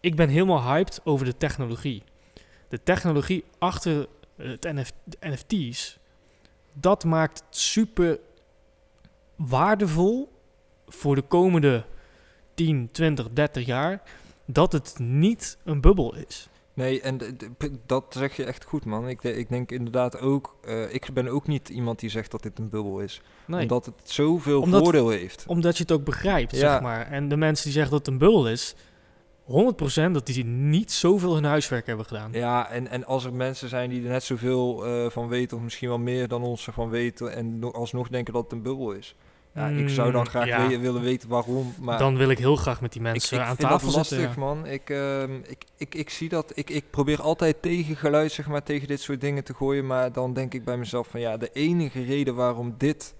[0.00, 2.02] ik ben helemaal hyped over de technologie.
[2.68, 5.98] De technologie achter het NF, NFT's,
[6.80, 8.18] dat maakt het super
[9.36, 10.32] waardevol
[10.86, 11.84] voor de komende
[12.54, 14.02] 10, 20, 30 jaar
[14.44, 16.48] dat het niet een bubbel is.
[16.74, 17.18] Nee, en
[17.86, 19.08] dat zeg je echt goed, man.
[19.08, 22.42] Ik, de- ik denk inderdaad ook, eh, ik ben ook niet iemand die zegt dat
[22.42, 23.20] dit een bubbel is.
[23.46, 25.44] Nee, Omdat het zoveel Omdat- voordeel heeft.
[25.46, 26.58] omdat je het ook begrijpt, Ja.
[26.72, 27.06] zeg maar.
[27.10, 28.74] En de mensen die zeggen dat het een bubbel is,
[29.48, 32.32] 100% dat die niet zoveel hun huiswerk hebben gedaan.
[32.32, 35.62] Ja, en, en als er mensen zijn die er net zoveel eh, van weten, of
[35.62, 38.92] misschien wel meer dan ons ervan weten, en no- alsnog denken dat het een bubbel
[38.92, 39.14] is.
[39.54, 40.68] Ja, ik zou dan Mm, graag ja.
[40.68, 41.74] we- willen weten waarom.
[41.80, 44.18] Maar Dan wil ik heel graag met die mensen ik aan tafel zitten.
[44.18, 44.40] lastig, ja.
[44.40, 44.66] man.
[44.66, 46.52] Ik, ehm, ik, ik, ik zie dat.
[46.54, 49.86] Ik, ik probeer altijd tegengeluid, zeg maar, tegen dit soort dingen te gooien.
[49.86, 53.14] Maar dan denk ik bij mezelf van ja, de enige reden waarom dit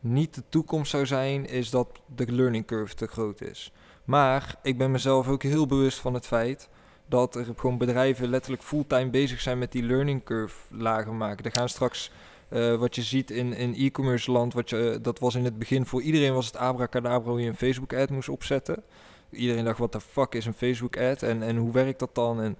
[0.00, 3.72] niet de toekomst zou zijn, is dat de learning curve te groot is.
[4.08, 6.68] Maar ik ben mezelf ook heel bewust van het feit
[7.06, 11.44] dat er gewoon bedrijven letterlijk fulltime bezig zijn met die learning curve lager maken.
[11.44, 12.10] Er gaan straks,
[12.48, 15.58] eh, wat je ziet in, in e-commerce land, wat je, eh, dat was in het
[15.58, 18.82] begin voor iedereen was het abracadabra hoe je een Facebook ad moest opzetten.
[19.30, 22.40] Iedereen dacht, wat de fuck is een Facebook ad en, en hoe werkt dat dan?
[22.40, 22.56] En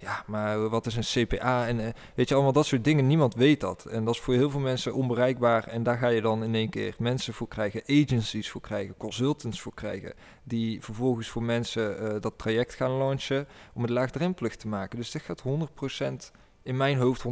[0.00, 1.66] ja, maar wat is een CPA?
[1.66, 3.84] En eh, weet je, allemaal dat soort dingen, niemand weet dat.
[3.84, 5.66] En dat is voor heel veel mensen onbereikbaar.
[5.66, 9.60] En daar ga je dan in één keer mensen voor krijgen, agencies voor krijgen, consultants
[9.60, 10.12] voor krijgen.
[10.44, 14.98] Die vervolgens voor mensen eh, dat traject gaan launchen om het laagdrempelig te maken.
[14.98, 16.30] Dus dit gaat 100%,
[16.62, 17.28] in mijn hoofd 100%.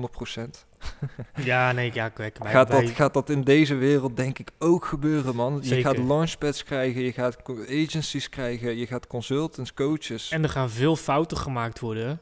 [1.35, 2.39] Ja, nee, ja, kijk.
[2.39, 5.61] Wij, Gaat dat, gaat dat in deze wereld denk ik ook gebeuren, man.
[5.63, 7.37] Je gaat launchpads krijgen, je gaat
[7.69, 10.31] agencies krijgen, je gaat consultants, coaches.
[10.31, 12.21] En er gaan veel fouten gemaakt worden.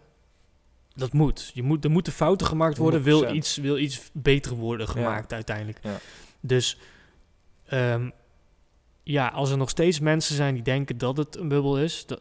[0.97, 1.51] Dat moet.
[1.55, 3.31] Je moet er moeten fouten gemaakt worden, wil 100%.
[3.33, 5.79] iets, wil iets beter worden gemaakt uiteindelijk.
[5.83, 5.99] Ja.
[6.41, 6.79] Dus
[7.67, 8.11] ehm,
[9.03, 12.21] ja, als er nog steeds mensen zijn die denken dat het een bubbel is, dat,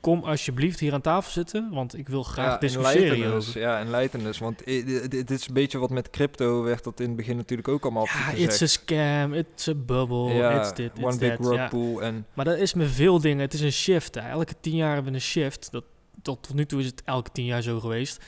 [0.00, 3.36] kom alsjeblieft hier aan tafel zitten, want ik wil graag discussiëren hierover.
[3.48, 4.38] us, Ja, enlighten us.
[4.38, 4.64] Want
[5.10, 8.04] dit is een beetje wat met crypto werd dat in het begin natuurlijk ook allemaal
[8.04, 8.38] Ja, gezegd.
[8.52, 11.68] it's a scam, it's a bubble, ja, it's dit, it's one big rug Ja.
[11.68, 12.02] pool.
[12.02, 13.38] En Maar dat is met veel dingen.
[13.38, 14.14] Het is een shift.
[14.14, 14.28] Hè.
[14.28, 15.68] Elke tien jaar hebben we een shift.
[15.70, 15.84] Dat,
[16.22, 18.24] tot, tot nu toe is het elke tien jaar zo geweest.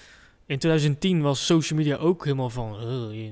[0.46, 2.76] In 2010 was social media ook helemaal van...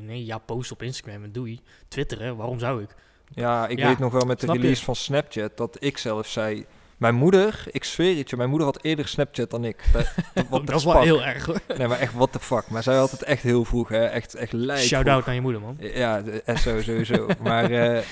[0.04, 1.60] nee, ja, post op Instagram en doei.
[1.88, 2.94] Twitter, hè, waarom zou ik?
[3.34, 4.52] ja, ik Ja, weet nog wel met de je?
[4.52, 6.66] release van Snapchat dat ik zelf zei...
[6.96, 9.84] Mijn moeder, ik zweer het je, mijn moeder had eerder Snapchat dan ik.
[9.92, 11.60] Dat, is wel heel erg hoor.
[11.78, 12.68] Nee, maar echt, what the fuck.
[12.68, 14.04] Maar zij had het echt heel vroeg, hè.
[14.04, 15.76] Echt, echt lijp Shout-out naar je moeder, man.
[15.78, 17.26] Ja, de SO sowieso.
[17.42, 18.02] maar eh,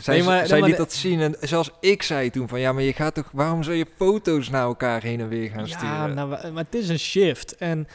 [0.00, 1.20] zij, Nee, maar- nee, zij maar liet de- dat zien.
[1.20, 2.60] En zelfs ik zei toen van...
[2.60, 3.28] Ja, maar je gaat toch...
[3.32, 6.14] Waarom zou je foto's naar elkaar heen en weer gaan Ja, sturen?
[6.14, 7.56] nou, wa- maar het is een shift.
[7.56, 7.88] En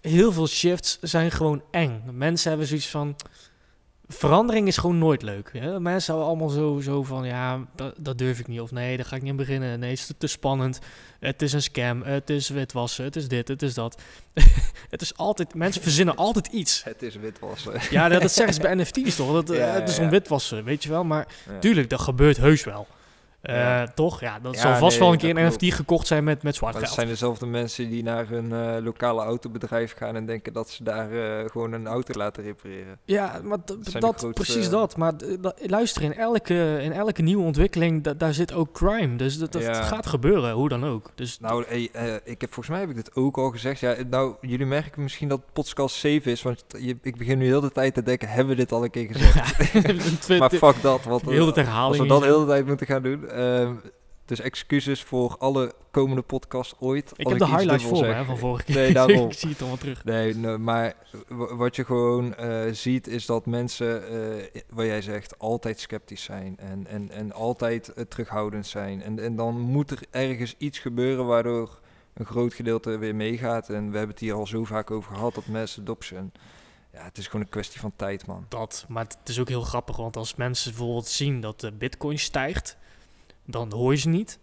[0.00, 2.02] heel veel shifts zijn gewoon eng.
[2.12, 3.16] Mensen hebben zoiets van...
[4.08, 5.50] Verandering is gewoon nooit leuk.
[5.52, 5.80] Hè?
[5.80, 7.24] Mensen houden allemaal zo, zo van...
[7.24, 8.60] Ja, dat, dat durf ik niet.
[8.60, 9.78] Of nee, daar ga ik niet aan beginnen.
[9.78, 10.78] Nee, het is te, te spannend.
[11.20, 12.02] Het is een scam.
[12.02, 13.04] Het is witwassen.
[13.04, 13.48] Het is dit.
[13.48, 14.02] Het is dat.
[14.90, 15.54] het is altijd...
[15.54, 16.84] Mensen verzinnen altijd iets.
[16.84, 17.72] Het is witwassen.
[17.90, 19.32] Ja, dat, dat zeggen ze bij NFT's toch?
[19.32, 20.10] Dat, eh, Ja, het is ja, om ja.
[20.10, 21.04] witwassen, weet je wel.
[21.04, 21.26] Maar
[21.60, 22.86] tuurlijk, dat gebeurt heus wel.
[23.40, 23.86] Eh, Ja.
[23.94, 24.20] Toch?
[24.20, 25.68] Ja, dat Ja, zal vast nee, wel een keer dat een.
[25.68, 26.94] NFT gekocht zijn met, met zwart het geld.
[26.94, 31.10] zijn dezelfde mensen die naar hun eh, lokale autobedrijf gaan en denken dat ze daar
[31.12, 32.98] eh, gewoon een auto laten repareren.
[33.04, 34.96] Ja, maar de dat, grootste- precies dat.
[34.96, 39.16] Maar dat- luister, in elke, in elke nieuwe ontwikkeling, da- daar zit ook crime.
[39.16, 39.82] Dus dat, dat Ja.
[39.82, 41.10] gaat gebeuren, hoe dan ook.
[41.14, 43.80] Dus Nou, hey, eh, ik heb, volgens mij heb ik dit ook al gezegd.
[43.80, 47.60] Ja, nou, jullie merken misschien dat podcast safe is, want je, ik begin nu heel
[47.60, 49.44] de tijd te denken, hebben we dit al een keer gezegd?
[50.38, 52.02] maar fuck dat, wat, heel de als herhaling.
[52.02, 53.34] we dat de hele tijd moeten gaan doen.
[53.36, 53.74] Ehm,
[54.24, 57.12] dus excuses voor alle komende podcasts ooit.
[57.16, 58.74] Ik heb de iets highlights voor me hè, van vorige keer.
[58.82, 59.28] Nee, daarom.
[59.28, 60.04] ik zie het allemaal terug.
[60.04, 60.94] Nee, nee, maar
[61.28, 66.56] wat je gewoon eh, ziet is dat mensen, eh, wat jij zegt, altijd sceptisch zijn
[66.58, 69.02] en, en, en altijd eh, terughoudend zijn.
[69.02, 71.78] En, en dan moet er ergens iets gebeuren waardoor
[72.14, 73.68] een groot gedeelte weer meegaat.
[73.68, 76.32] En we hebben het hier al zo vaak over gehad, dat mass adoption.
[76.92, 78.46] Ja, het is gewoon een kwestie van tijd, man.
[78.48, 82.18] Dat, maar het is ook heel grappig, want als mensen bijvoorbeeld zien dat de bitcoin
[82.18, 82.76] stijgt,
[83.46, 84.38] dan hoor je ze niet.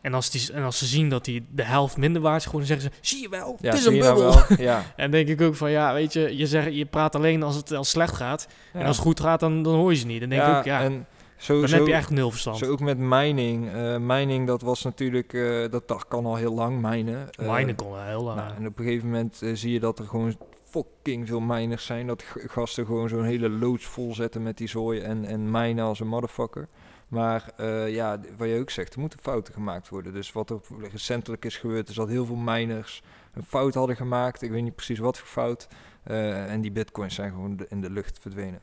[0.00, 2.64] En als, die, en als ze zien dat die de helft minder waard is, gewoon
[2.64, 4.64] zeggen ze, zie je wel, Ja, het is een nou bubbel.
[4.64, 4.84] Ja.
[4.96, 7.72] En denk ik ook van, ja, weet je, je, zegt, je praat alleen als het
[7.72, 8.46] als slecht gaat.
[8.72, 8.80] ja.
[8.80, 10.20] En als het goed gaat, dan, dan hoor je ze niet.
[10.20, 12.58] Dan denk ik ook, ja, en zo, dan zo, heb je echt nul verstand.
[12.58, 13.72] Zo ook met mining.
[13.72, 17.30] Eh, mining, dat was natuurlijk, eh, dat, dat kan al heel lang minen.
[17.30, 18.36] Eh, Minen kon wel heel lang.
[18.36, 21.84] Nou, en op een gegeven moment eh, zie je dat er gewoon fucking veel miners
[21.86, 22.06] zijn.
[22.06, 26.00] Dat gasten gewoon zo'n hele loods vol zetten met die zooi en, en mijnen als
[26.00, 26.68] een motherfucker.
[27.10, 30.12] Maar eh, ja, wat je ook zegt, er moeten fouten gemaakt worden.
[30.12, 33.02] Dus wat er recentelijk is gebeurd, is dat heel veel miners
[33.32, 34.42] een fout hadden gemaakt.
[34.42, 35.68] Ik weet niet precies wat voor fout.
[36.02, 38.60] Eh, en die bitcoins zijn gewoon in de lucht verdwenen.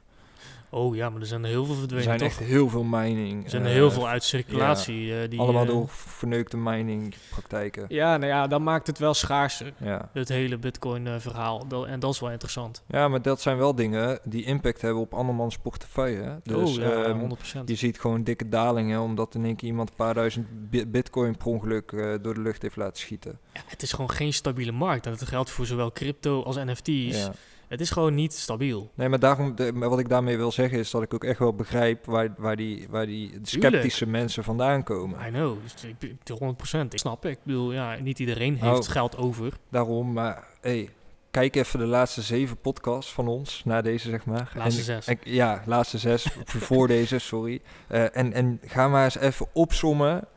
[0.69, 2.27] Oh ja, maar er zijn er heel veel Er verdwenen, zijn toch?
[2.27, 3.43] echt heel veel mining.
[3.43, 5.21] er zijn er eh, heel veel uit circulatie.
[5.21, 7.85] eh, die, allemaal eh, door verneukte miningpraktijken.
[7.87, 9.73] Ja, nou ja, dan maakt het wel schaarser.
[9.77, 10.09] Ja.
[10.13, 11.65] Het hele bitcoin-verhaal.
[11.87, 12.83] en dat is wel interessant.
[12.87, 16.21] ja, maar dat zijn wel dingen die impact hebben op andermans portefeuille.
[16.21, 16.35] hè.
[16.43, 17.63] Dus oh ja, ehm, 100%.
[17.65, 21.37] je ziet gewoon dikke dalingen, omdat in één keer iemand een paar duizend bi- bitcoin
[21.37, 23.39] per ongeluk eh, door de lucht heeft laten schieten.
[23.53, 25.05] Ja, het is gewoon geen stabiele markt.
[25.05, 27.17] En dat geldt voor zowel crypto als NFT's.
[27.17, 27.31] Ja.
[27.67, 28.91] Het is gewoon niet stabiel.
[28.93, 31.39] Nee, maar daarom, de, maar wat ik daarmee wil zeggen is dat ik ook echt
[31.39, 35.27] wel begrijp waar, waar, die, waar die sceptische mensen vandaan komen.
[35.27, 36.39] I know, dus ik, ik-
[36.77, 36.79] 100%.
[36.89, 38.73] Ik snap, ik bedoel, ja, niet iedereen Oh.
[38.73, 39.53] heeft geld over.
[39.69, 40.89] Daarom, maar hey,
[41.31, 44.51] kijk even de laatste zeven podcasts van ons, na deze zeg maar.
[44.55, 45.07] Laatste En- zes.
[45.07, 47.61] en- ja, laatste zes, voor deze, sorry.
[47.87, 50.27] Eh, en, en ga maar eens even opsommen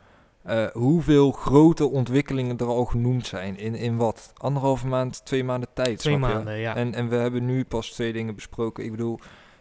[0.51, 3.59] eh, hoeveel grote ontwikkelingen er al genoemd zijn.
[3.59, 4.33] In, in wat?
[4.37, 6.77] Anderhalve maand, twee maanden tijd, Twee maanden, ja.
[6.77, 8.85] En, en we hebben nu pas twee dingen besproken.
[8.85, 9.19] Ik bedoel,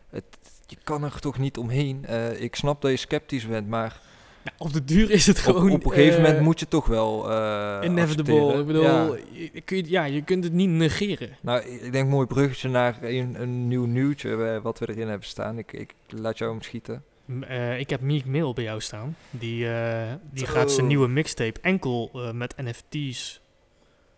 [0.10, 0.24] het,
[0.66, 2.06] je kan er toch niet omheen.
[2.06, 4.00] Eh, ik snap dat je sceptisch bent, maar
[4.44, 5.72] Ja, op de duur is het op, gewoon...
[5.72, 8.02] op een gegeven eh, moment moet je toch wel eh Inevitable.
[8.02, 8.60] accepteren.
[8.60, 9.18] Ik bedoel, Ja.
[9.54, 11.30] je, kun je, ja, je kunt het niet negeren.
[11.42, 15.28] Nou, ik denk mooi bruggetje naar een, een nieuw nieuwtje eh, wat we erin hebben
[15.28, 15.58] staan.
[15.58, 17.04] Ik, ik laat jou hem schieten.
[17.48, 19.16] Eh, ik heb Meek Mill bij jou staan.
[19.30, 23.42] Die, eh, die gaat zijn nieuwe mixtape enkel eh, met NFT's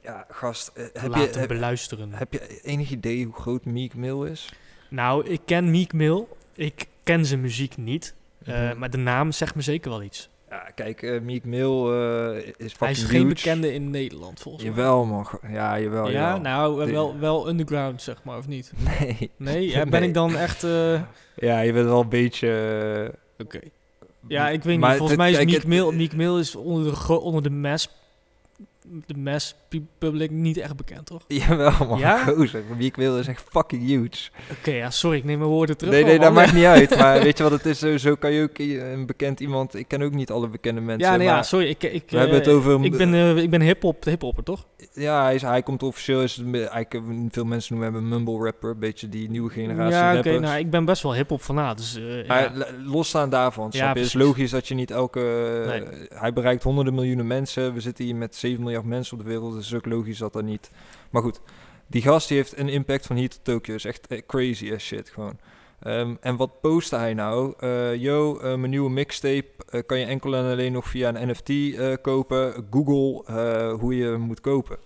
[0.01, 2.13] Ja, gast, heb, laten je, heb, beluisteren.
[2.13, 4.53] heb je enig idee hoe groot Meek Mill is?
[4.89, 6.25] Nou, ik ken Meek Mill.
[6.53, 8.15] Ik ken zijn muziek niet.
[8.45, 8.77] Mhm.
[8.77, 10.29] Maar de naam zegt me zeker wel iets.
[10.51, 13.27] Ja, kijk, eh Meek Mill eh, is fucking Hij is geen huge.
[13.33, 14.73] bekende in Nederland, volgens mij.
[14.73, 15.27] Jawel, man.
[15.51, 16.39] Ja, jawel, ja, jawel.
[16.41, 18.71] nou, eh, wel, wel underground, zeg maar, of niet?
[18.99, 19.31] Nee.
[19.37, 20.07] Nee, ja, ben Nee.
[20.09, 20.63] ik dan echt...
[20.63, 21.01] eh,
[21.35, 23.13] Ja, je bent wel een beetje...
[23.37, 23.59] Oké.
[24.27, 24.97] Ja, ik weet Maar niet.
[24.97, 27.89] Volgens mij is kijk, Meek het- Mill, Meek Mill is onder de, onder de mass,
[29.05, 31.23] de mass pu- public niet echt bekend, toch?
[31.47, 31.99] Jawel, man.
[31.99, 32.23] Ja?
[32.23, 34.29] Gozer, Meek Mill is echt fucking huge.
[34.51, 35.93] Oké, ja, sorry, ik neem mijn woorden terug.
[35.93, 36.97] nee, nee, dat maakt niet uit.
[37.01, 37.79] Maar weet je wat het is?
[37.79, 39.75] Zo, zo kan je ook een bekend iemand...
[39.75, 41.11] Ik ken ook niet alle bekende mensen.
[41.11, 41.67] Ja, nee, ja, sorry.
[41.69, 42.83] Ik, ik, we hebben het eh, over...
[42.83, 44.65] Ik ben, eh, ik ben hip-hop, hip-hopper, toch?
[44.93, 46.21] Ja, hij, is, hij komt officieel...
[46.21, 48.69] Is, eigenlijk, eh, veel mensen noemen hem een mumble rapper.
[48.69, 50.39] Een beetje die nieuwe generatie ja, oké.
[50.39, 51.77] nou, ik ben best wel hip-hop fanaat.
[51.77, 52.65] Dus, eh, Maar ja.
[52.85, 53.87] losstaan daarvan, Ja?
[53.87, 55.19] Het is logisch dat je niet elke...
[55.67, 55.83] Nee.
[56.13, 57.73] Hij bereikt honderden miljoenen mensen.
[57.73, 59.53] We zitten hier met 7 miljard mensen op de wereld.
[59.53, 60.71] Dus het is ook logisch dat dat niet...
[61.09, 61.41] Maar goed,
[61.91, 63.75] die gast die heeft een impact van hier tot Tokio.
[63.75, 65.39] is echt eh, crazy as shit gewoon.
[65.79, 67.53] Ehm, en wat postte hij nou?
[67.59, 71.77] Eh yo, eh, mijn nieuwe mixtape kan je enkel en alleen nog via een NFT
[72.01, 72.67] kopen.
[72.71, 73.23] Google
[73.79, 74.77] hoe je hem moet kopen.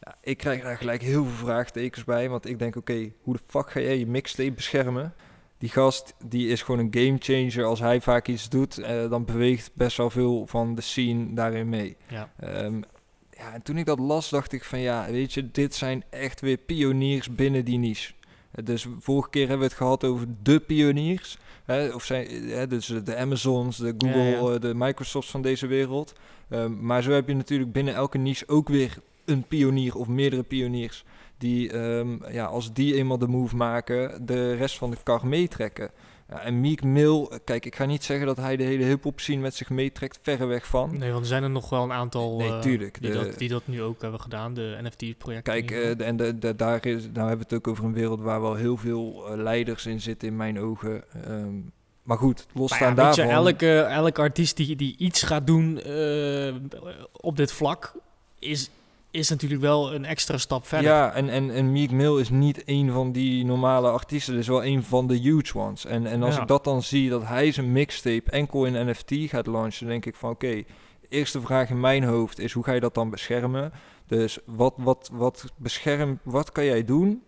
[0.00, 2.28] Ja, ik krijg daar gelijk heel veel vraagtekens bij.
[2.28, 5.14] Want ik denk, oké, hoe de fuck ga jij je mixtape beschermen?
[5.58, 7.64] Die gast die is gewoon een game changer.
[7.64, 11.96] Als hij vaak iets doet, dan beweegt best wel veel van de scene daarin mee.
[12.08, 12.30] ja.
[12.36, 12.80] Ehm,
[13.38, 16.40] ja, en toen ik dat las, dacht ik van ja, weet je, dit zijn echt
[16.40, 18.12] weer pioniers binnen die niche.
[18.64, 21.38] Dus vorige keer hebben we het gehad over de pioniers.
[21.64, 24.54] Hè, of zijn, hè, dus de Amazons, de Google, Ja, ja.
[24.54, 26.12] eh, de Microsofts van deze wereld.
[26.48, 30.42] Ehm, maar zo heb je natuurlijk binnen elke niche ook weer een pionier of meerdere
[30.42, 31.04] pioniers.
[31.38, 35.90] Die, ehm, ja, als die eenmaal de move maken, de rest van de kar meetrekken.
[36.30, 39.40] Ja, en Meek Mill, kijk, ik ga niet zeggen dat hij de hele hip-hop scene
[39.40, 40.98] met zich meetrekt, verreweg van.
[40.98, 43.38] Nee, want er zijn er nog wel een aantal Nee, eh, tuurlijk, die, de- dat,
[43.38, 45.52] die dat nu ook hebben gedaan, de NFT-projecten.
[45.52, 47.92] Kijk, eh, de- en de, de- daar is, nou hebben we het ook over een
[47.92, 51.04] wereld waar wel heel veel eh, leiders in zitten in mijn ogen.
[51.24, 51.54] Ehm,
[52.02, 53.28] maar goed, Maar losstaan ja, je, daarvan.
[53.28, 56.54] elke, elke artiest die, die iets gaat doen eh,
[57.12, 57.92] op dit vlak,
[58.38, 58.70] is,
[59.18, 60.90] is natuurlijk wel een extra stap verder.
[60.90, 64.36] Ja, en, en, en Meek Mill is niet een van die normale artiesten.
[64.38, 65.84] Is wel een van de huge ones.
[65.84, 66.40] En, en als Ja.
[66.40, 70.14] ik dat dan zie, dat hij zijn mixtape enkel in NFT gaat launchen, denk ik
[70.16, 70.48] van oké,
[71.00, 73.72] de eerste vraag in mijn hoofd is hoe ga je dat dan beschermen?
[74.06, 77.22] Dus wat, wat, wat bescherm, wat kan jij doen,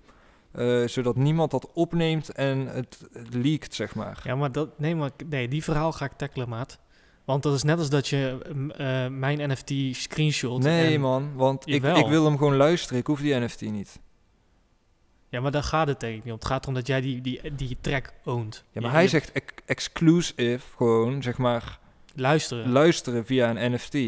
[0.52, 4.20] eh, zodat niemand dat opneemt en het, het leakt, zeg maar.
[4.24, 6.78] Ja, maar, dat, nee, maar nee, die verhaal ga ik tackelen, maat.
[7.30, 10.62] Want dat is net als dat je mm, eh, mijn NFT screenshot.
[10.62, 12.98] Nee man, want ik, ik wil hem gewoon luisteren.
[12.98, 14.00] Ik hoef die NFT niet.
[15.28, 16.30] Ja, maar daar gaat het ik niet om.
[16.38, 18.64] Het gaat erom dat jij die, die, die track oont.
[18.70, 21.78] Ja, maar Je- hij zegt ex- exclusive gewoon, zeg maar,
[22.14, 22.72] Luisteren.
[22.72, 23.98] luisteren via een NFT.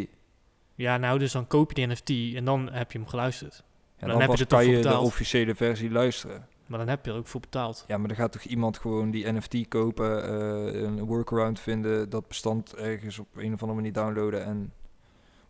[0.74, 3.54] ja, nou, dus dan koop je die NFT en dan heb je hem geluisterd.
[3.96, 6.46] En dan dan, heb je pas kan je de officiële versie luisteren.
[6.72, 7.84] Maar dan heb je er ook voor betaald.
[7.86, 12.28] Ja, maar dan gaat toch iemand gewoon die NFT kopen, eh, een workaround vinden, dat
[12.28, 14.72] bestand ergens op een of andere manier downloaden en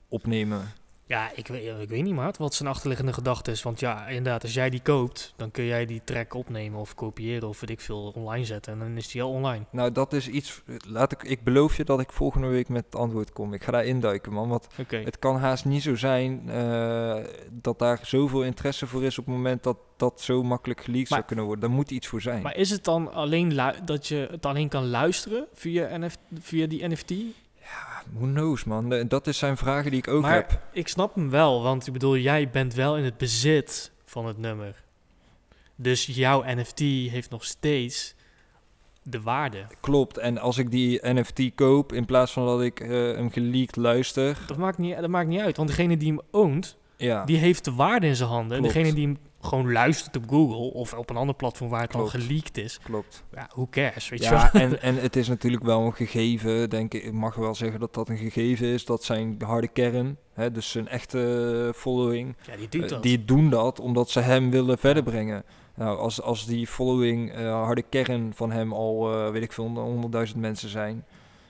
[0.08, 0.62] opnemen.
[1.06, 3.62] Ja, ik weet, ik weet niet, maat, wat zijn achterliggende gedachte is.
[3.62, 7.48] Want ja, inderdaad, als jij die koopt, dan kun jij die track opnemen of kopiëren
[7.48, 8.72] of weet ik veel online zetten.
[8.72, 9.64] En dan is die al online.
[9.70, 10.62] Nou, dat is iets.
[10.86, 13.54] Laat ik, ik beloof je dat ik volgende week met het antwoord kom.
[13.54, 14.48] Ik ga daar induiken, man.
[14.48, 17.16] Want het kan haast niet zo zijn eh,
[17.50, 21.22] dat daar zoveel interesse voor is op het moment dat dat zo makkelijk geleakt zou
[21.22, 21.64] kunnen worden.
[21.64, 22.42] Daar moet iets voor zijn.
[22.42, 26.88] Maar is het dan alleen dat je het alleen kan luisteren via, NF via die
[26.88, 27.12] NFT?
[28.12, 29.04] Who knows, man.
[29.08, 30.60] Dat is zijn vragen die ik ook Maar- heb.
[30.72, 34.38] Ik snap hem wel, want ik bedoel, jij bent wel in het bezit van het
[34.38, 34.82] nummer.
[35.76, 36.78] Dus jouw NFT
[37.10, 38.14] heeft nog steeds
[39.02, 39.66] de waarde.
[39.80, 40.18] Klopt.
[40.18, 44.38] En als ik die NFT koop, in plaats van dat ik eh, hem geleakt luister.
[44.46, 47.64] Dat maakt, niet, dat maakt niet uit, want degene die hem oont, Ja, die heeft
[47.64, 48.56] de waarde in zijn handen.
[48.56, 51.90] En degene die hem gewoon luistert op Google of op een ander platform waar het
[51.90, 52.12] Klopt.
[52.12, 52.78] dan geleakt is.
[52.82, 53.24] Klopt.
[53.34, 54.38] Ja, who cares, weet je wel?
[54.38, 57.04] Ja, en, en het is natuurlijk wel een gegeven, denk ik.
[57.04, 58.84] Ik mag wel zeggen dat dat een gegeven is.
[58.84, 62.36] Dat zijn harde kern, hè, dus zijn echte following.
[62.46, 63.02] Ja, die doet eh, dat.
[63.02, 65.44] die doen dat omdat ze hem willen verder brengen.
[65.74, 69.66] Nou, als, als die following, eh, harde kern van hem al, eh, weet ik veel,
[69.68, 71.04] honderdduizend mensen zijn.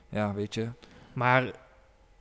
[0.08, 0.68] Ja, weet je.
[1.12, 1.50] Maar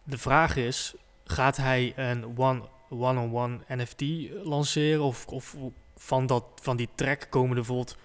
[0.03, 2.61] de vraag is, gaat hij een one-
[2.91, 4.03] one-on-one NFT
[4.43, 5.01] lanceren?
[5.03, 5.55] Of, of
[5.97, 7.97] van, dat, van die track komen er bijvoorbeeld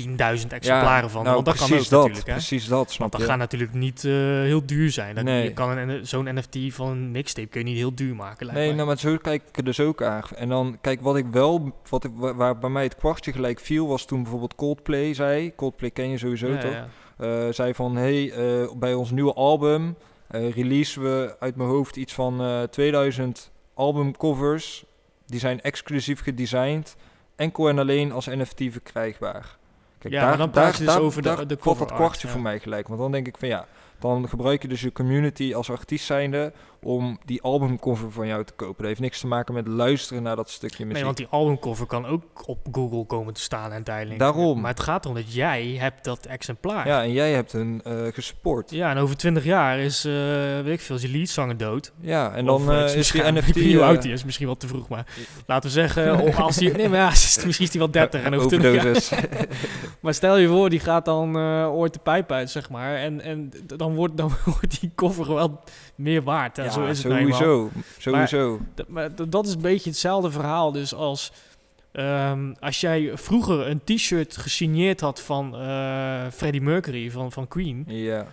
[0.00, 0.06] 10.000
[0.48, 1.22] exemplaren van?
[1.22, 2.32] nou, Want dat kan precies ook dat, natuurlijk, hè?
[2.32, 3.26] Precies dat, Want dat je?
[3.26, 5.14] gaat natuurlijk niet eh, heel duur zijn.
[5.14, 5.42] Dat, Nee.
[5.42, 8.46] Je kan een, zo'n NFT van een mixtape kun je niet heel duur maken.
[8.46, 8.74] Nee, mij.
[8.74, 10.22] nou, maar zo kijk ik er dus ook aan.
[10.36, 13.60] En dan, kijk, wat ik wel, wat ik, wa- waar bij mij het kwartje gelijk
[13.60, 15.54] viel, was toen bijvoorbeeld Coldplay zei.
[15.54, 16.72] Coldplay ken je sowieso Ja, toch?
[16.72, 16.88] ja.
[17.16, 19.96] Eh, zei van, hey, eh, bij ons nieuwe album
[20.32, 24.84] releasen we uit mijn hoofd iets van eh 2000 albumcovers.
[25.26, 26.96] Die zijn exclusief gedesigned,
[27.36, 29.56] enkel en alleen als NFT verkrijgbaar.
[29.98, 32.32] Kijk, Ja, maar dan praat je dus over de- de cover dat art, kwartje ja.
[32.32, 32.88] voor mij gelijk.
[32.88, 33.66] Want dan denk ik van ja,
[33.98, 36.52] dan gebruik je dus je community als artiest zijnde
[36.84, 38.76] om die albumcover van jou te kopen.
[38.76, 40.94] Dat heeft niks te maken met luisteren naar dat stukje muziek.
[40.94, 44.18] Nee, want die albumcover kan ook op Google komen te staan uiteindelijk.
[44.18, 44.60] Daarom.
[44.60, 46.86] Maar het gaat erom dat jij hebt dat exemplaar.
[46.86, 48.70] Ja, en jij hebt hun eh gesupport.
[48.70, 50.12] Ja, en over 20 jaar is, eh
[50.62, 51.92] weet ik veel, is je leadzanger dood.
[52.00, 53.60] Ja, en dan het is die NFT...
[53.72, 55.06] Hoe oud hij is, misschien wat te vroeg, maar
[55.46, 57.08] laten we zeggen, of als hij, nee, maar ja,
[57.46, 59.28] misschien is hij wel 30 en over 20 jaar.
[60.00, 63.52] Maar stel je voor, die gaat dan ooit de pijp uit, zeg maar, en, en
[63.66, 65.60] dan, wordt, dan wordt die koffer wel
[65.94, 66.56] meer waard.
[66.56, 67.70] Ja, zo is het nou sowieso.
[67.98, 68.60] Sowieso.
[68.74, 70.72] Dat, maar dat is een beetje hetzelfde verhaal.
[70.72, 71.32] Dus als,
[71.92, 77.84] ehm, als jij vroeger een t-shirt gesigneerd had van eh, Freddie Mercury van, van Queen.
[77.86, 78.26] Ja.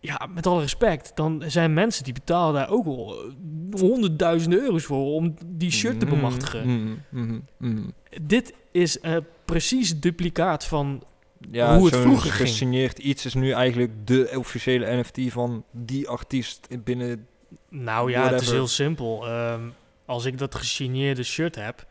[0.00, 1.12] Ja, met alle respect.
[1.14, 6.00] Dan zijn mensen die betalen daar ook wel eh, honderdduizenden euro's voor om die shirt
[6.00, 6.66] te Mhm, bemachtigen.
[6.66, 7.82] mhm, mhm, mhm.
[8.22, 11.02] Dit is eh, precies duplicaat van...
[11.50, 12.48] Ja, Hoe het vroeger ging.
[12.48, 17.26] gesigneerd iets is nu eigenlijk de officiële NFT van die artiest binnen...
[17.68, 19.26] Nou ja, het is heel simpel.
[19.26, 19.68] Ehm,
[20.06, 21.86] als ik dat gesigneerde shirt heb...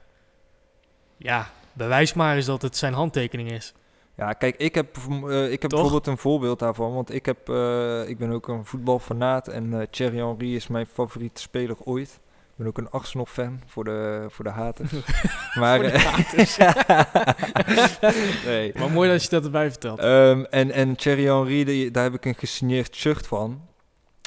[1.18, 3.74] Ja, bewijs maar eens dat het zijn handtekening is.
[4.18, 5.80] Ja, kijk, ik heb, eh, ik heb Toch?
[5.80, 6.94] bijvoorbeeld een voorbeeld daarvan.
[6.94, 10.86] Want ik, heb, eh, ik ben ook een voetbalfanaat en eh Thierry Henry is mijn
[10.86, 12.20] favoriete speler ooit.
[12.56, 14.92] Ik ben ook een Arsenal-fan voor de, voor de haters.
[15.60, 16.58] maar, de eh, haters.
[18.46, 18.72] nee.
[18.76, 20.00] Maar mooi dat je dat erbij vertelt.
[20.00, 23.68] Ehm, en, en Thierry Henry, die, daar heb ik een gesigneerd shirt van.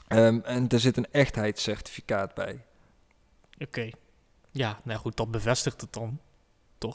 [0.08, 2.64] Ehm, en er zit een echtheidscertificaat bij.
[3.58, 3.90] Oké.
[4.50, 6.20] Ja, nou goed, dat bevestigt het dan.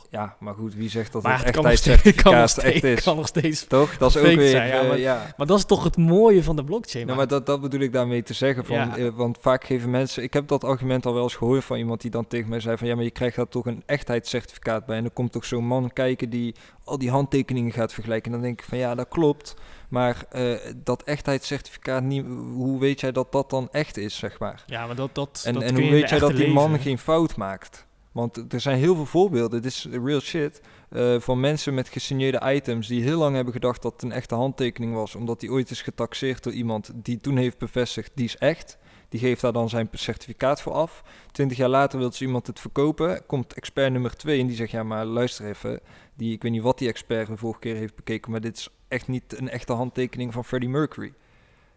[0.10, 3.04] Ja, maar goed, wie zegt dat maar het echt steeds, is?
[3.04, 3.68] kan nog steeds.
[3.68, 3.98] Toch?
[3.98, 4.50] Dat is ook weer...
[4.50, 5.34] zijn, ja, eh, maar- ja.
[5.38, 7.06] Maar dat is toch het mooie van de blockchain.
[7.06, 8.66] Nou, maar dat, dat bedoel ik daarmee te zeggen.
[8.66, 8.98] Van, Ja.
[8.98, 10.24] eh, want vaak geven mensen...
[10.24, 12.78] Ik heb dat argument al wel eens gehoord van iemand die dan tegen mij zei
[12.78, 12.88] van...
[12.88, 14.98] Ja, maar je krijgt daar toch een echtheidscertificaat bij.
[14.98, 18.26] En dan komt toch zo'n man kijken die al die handtekeningen gaat vergelijken.
[18.26, 19.54] En dan denk ik van ja, dat klopt.
[19.90, 20.54] Maar eh,
[20.84, 24.64] dat echtheidscertificaat, niet, hoe weet jij dat dat dan echt is, zeg maar?
[24.66, 26.84] ja, maar dat, dat, En, dat en kun hoe weet jij dat die man leven-
[26.84, 27.86] geen fout maakt?
[28.14, 32.42] Want er zijn heel veel voorbeelden, dit is real shit, eh, van mensen met gesigneerde
[32.54, 35.70] items die heel lang hebben gedacht dat het een echte handtekening was, omdat die ooit
[35.70, 38.78] is getaxeerd door iemand die toen heeft bevestigd, die is echt.
[39.10, 41.04] Die geeft daar dan zijn certificaat voor af.
[41.32, 43.26] Twintig jaar later wil ze iemand het verkopen.
[43.26, 45.80] Komt expert nummer twee en die zegt, ja maar luister even.
[46.14, 48.70] Die, ik weet niet wat die expert de vorige keer heeft bekeken, maar dit is
[48.88, 51.14] echt niet een echte handtekening van Freddie Mercury.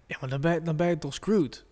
[0.06, 1.64] Ja, maar dan ben, dan ben je toch screwed?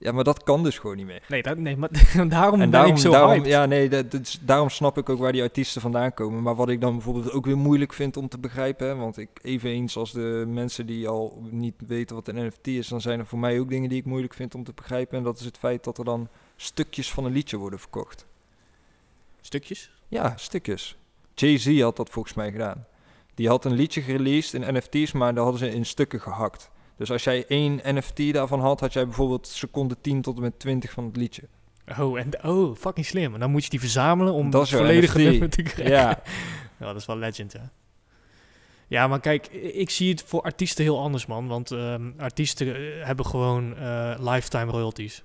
[0.00, 1.22] Ja, maar dat kan dus gewoon niet meer.
[1.28, 1.88] Nee, dat, nee maar
[2.28, 3.46] daarom En ben ik zo daarom, hyped.
[3.46, 6.42] ja, nee, dat, is- daarom snap ik ook waar die artiesten vandaan komen.
[6.42, 9.28] Maar wat ik dan bijvoorbeeld ook weer moeilijk vind om te begrijpen, hè, want ik
[9.42, 13.26] eveneens als de mensen die al niet weten wat een NFT is, dan zijn er
[13.26, 15.18] voor mij ook dingen die ik moeilijk vind om te begrijpen.
[15.18, 18.26] En dat is het feit dat er dan stukjes van een liedje worden verkocht.
[19.40, 19.90] Stukjes?
[20.08, 20.96] Ja, stukjes.
[21.34, 22.86] Jay-Z had dat volgens mij gedaan.
[23.34, 26.70] Die had een liedje gereleased in NFT's, maar daar hadden ze in stukken gehakt.
[26.98, 30.58] Dus als jij één NFT daarvan had, had jij bijvoorbeeld seconde 10 tot en met
[30.58, 31.42] 20 van het liedje.
[31.98, 33.34] Oh, en, oh, fucking slim.
[33.34, 35.94] En dan moet je die verzamelen om Dat het volledige nummer te krijgen.
[35.94, 36.22] Ja,
[36.78, 37.60] Ja, dat is wel legend, hè.
[38.88, 41.46] Ja, maar kijk, ik zie het voor artiesten heel anders, man.
[41.46, 45.22] Want ehm, artiesten eh, hebben gewoon eh, lifetime royalties.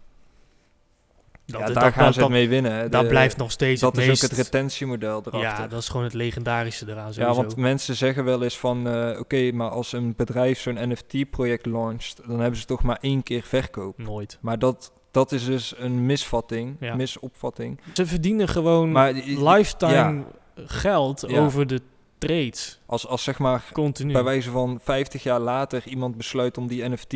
[1.46, 2.72] Dat, ja is- daar dat- gaan dat- ze het mee winnen.
[2.72, 2.90] hè.
[2.90, 4.24] Dat blijft nog steeds Dat het is meest...
[4.24, 5.40] ook het retentiemodel erachter.
[5.42, 7.36] Ja, dat is gewoon het legendarische eraan Ja, sowieso.
[7.42, 8.88] want mensen zeggen wel eens van...
[8.88, 12.22] eh, Oké, maar als een bedrijf zo'n NFT-project launcht...
[12.28, 13.98] dan hebben ze toch maar één keer verkoop.
[13.98, 14.38] Nooit.
[14.42, 16.96] Maar dat, dat is dus een misvatting, Ja.
[16.96, 17.80] misopvatting.
[17.94, 20.24] Ze verdienen gewoon Maar die- lifetime
[20.56, 21.40] geld Ja.
[21.40, 21.82] over de
[22.18, 22.80] trades.
[22.86, 24.14] als, als zeg maar Continu.
[24.14, 25.84] bij wijze van 50 jaar later...
[25.88, 27.14] iemand besluit om die NFT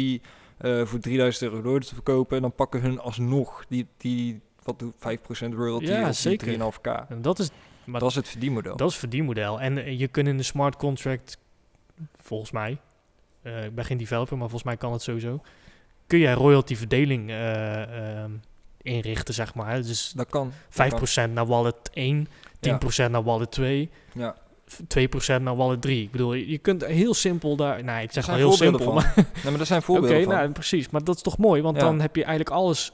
[0.58, 2.42] eh, voor 3000 euro door te verkopen...
[2.42, 6.48] dan pakken hun alsnog die, die wat doet 5% royalty Ja, zeker.
[6.48, 7.10] die 3,5k?
[7.10, 7.50] En dat is,
[7.84, 8.76] maar dat is het verdienmodel.
[8.78, 9.62] Dat is het verdienmodel.
[9.62, 11.38] En eh, je kunt in de smart contract,
[12.22, 12.78] volgens mij,
[13.42, 15.42] eh, ik ben geen developer, maar volgens mij kan het sowieso,
[16.08, 18.32] kun jij royalty verdeling eh, ehm,
[18.82, 19.82] inrichten, zeg maar.
[19.82, 20.52] Dus dat kan.
[20.70, 22.28] 5% naar wallet 1,
[22.60, 24.36] 10% naar wallet 2, Ja.
[25.40, 26.04] 2% naar wallet 3.
[26.04, 28.94] Ik bedoel, je kunt heel simpel daar, nou ik zeg wel heel simpel, van.
[28.94, 30.34] maar Nee, maar er zijn oké, voorbeelden van.
[30.34, 30.90] nou precies.
[30.90, 31.84] Maar dat is toch mooi, want Ja.
[31.84, 32.92] dan heb je eigenlijk alles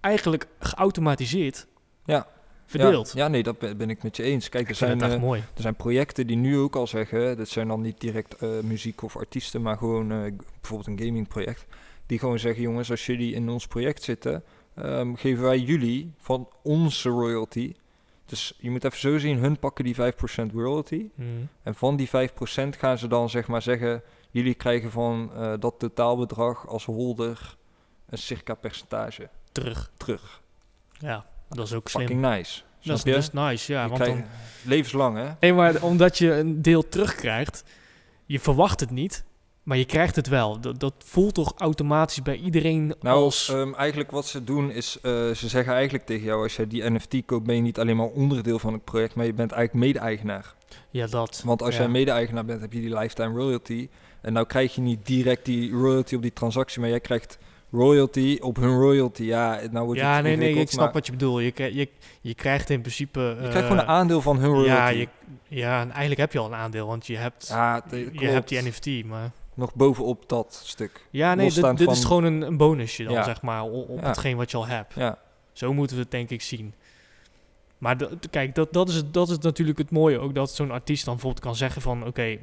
[0.00, 1.66] eigenlijk geautomatiseerd
[2.04, 2.26] Ja.
[2.66, 3.12] verdeeld.
[3.14, 4.48] Ja, ja, nee, dat ben ik met je eens.
[4.48, 5.40] Kijk, er zijn, eh, mooi.
[5.54, 9.02] er zijn projecten die nu ook al zeggen, dat zijn dan niet direct eh, muziek
[9.02, 10.18] of artiesten, maar gewoon eh,
[10.60, 11.66] bijvoorbeeld een gamingproject,
[12.06, 14.42] die gewoon zeggen, jongens, als jullie in ons project zitten,
[14.74, 17.74] ehm, geven wij jullie van onze royalty.
[18.30, 21.10] Dus je moet even zo zien, hun pakken die 5% royalty.
[21.14, 21.28] Mhm.
[21.62, 22.10] En van die 5%
[22.78, 27.56] gaan ze dan zeg maar zeggen, jullie krijgen van eh, dat totaalbedrag als holder
[28.08, 29.90] een circa percentage Terug.
[29.96, 30.42] terug.
[30.98, 32.06] Ja, dat is ook slim.
[32.06, 32.62] Fucking nice.
[32.82, 33.82] Dat is, dat is nice, ja.
[33.82, 34.24] Je want dan,
[34.64, 35.30] Levenslang, hè?
[35.40, 37.64] nee, maar omdat je een deel terugkrijgt,
[38.26, 39.24] je verwacht het niet,
[39.62, 40.60] maar je krijgt het wel.
[40.60, 43.48] Dat, dat voelt toch automatisch bij iedereen Nou, als...
[43.48, 46.90] ehm, eigenlijk wat ze doen is, eh, ze zeggen eigenlijk tegen jou, als jij die
[46.90, 49.84] NFT koopt, ben je niet alleen maar onderdeel van het project, maar je bent eigenlijk
[49.86, 50.54] mede-eigenaar.
[50.90, 51.42] ja, dat.
[51.44, 51.80] Want als ja.
[51.80, 53.88] jij mede-eigenaar bent, heb je die lifetime royalty.
[54.20, 57.38] En nou krijg je niet direct die royalty op die transactie, maar jij krijgt
[57.70, 59.22] royalty op hun royalty.
[59.22, 61.42] Ja, nou wordt Ja, het nee, nee, ik snap maar wat je bedoelt.
[61.42, 61.88] Je, krijgt- je,
[62.20, 63.20] je krijgt in principe...
[63.20, 64.68] Je krijgt gewoon een eh, aandeel van hun royalty.
[64.70, 65.08] Ja, je,
[65.48, 67.82] ja, en eigenlijk heb je al een aandeel, want je hebt, Ja,
[68.12, 69.30] je hebt die NFT, maar...
[69.60, 71.06] Nog bovenop dat stuk.
[71.10, 73.22] Ja, nee, dit, Losstaand dit van- is gewoon een, een bonusje dan, Ja.
[73.24, 74.06] zeg maar, op Ja.
[74.06, 74.94] hetgeen wat je al hebt.
[74.94, 75.18] Ja,
[75.52, 76.74] Zo moeten we het denk ik zien.
[77.78, 77.96] Maar
[78.30, 81.14] kijk, dat, dat, is, het- dat is natuurlijk het mooie ook, dat zo'n artiest dan
[81.14, 82.38] bijvoorbeeld kan zeggen van, oké,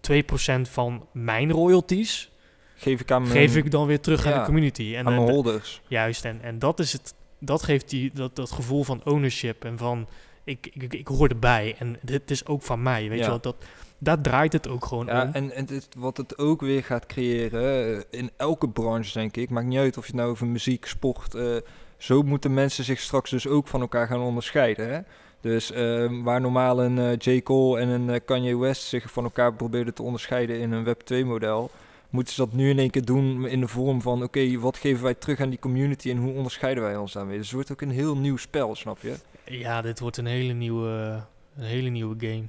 [0.00, 2.30] 2% van mijn royalties
[2.74, 4.94] geef ik aan mijn, geef ik dan weer terug aan de community.
[4.96, 5.80] En, aan mijn holders.
[5.88, 9.78] juist, en, en dat is het, dat geeft die, dat, dat gevoel van ownership en
[9.78, 10.08] van,
[10.44, 13.56] ik, ik, ik, hoor erbij en dit is ook van mij, weet je wel, dat,
[14.02, 15.32] daar draait het ook gewoon Ja, om.
[15.32, 19.50] en, en dit, wat het ook weer gaat creëren, eh, in elke branche denk ik,
[19.50, 21.56] maakt niet uit of je het nou over muziek, sport, eh,
[21.96, 24.92] zo moeten mensen zich straks dus ook van elkaar gaan onderscheiden.
[24.92, 25.00] Hè?
[25.40, 27.42] Dus ehm, waar normaal een eh, J.
[27.42, 31.70] Cole en een Kanye West zich van elkaar probeerden te onderscheiden in een Web 2-model,
[32.10, 35.02] moeten ze dat nu in één keer doen in de vorm van, oké, wat geven
[35.02, 37.36] wij terug aan die community en hoe onderscheiden wij ons daarmee?
[37.36, 39.14] Dus het wordt ook een heel nieuw spel, snap je?
[39.44, 41.22] Ja, dit wordt een hele nieuwe,
[41.56, 42.44] een hele nieuwe game.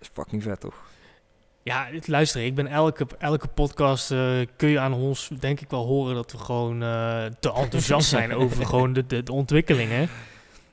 [0.00, 0.74] Is fucking vet, toch?
[1.62, 5.86] Ja, luister, ik ben elke, elke podcast eh, kun je aan ons denk ik wel
[5.86, 10.08] horen dat we gewoon eh, te enthousiast zijn over gewoon de, de, de ontwikkelingen.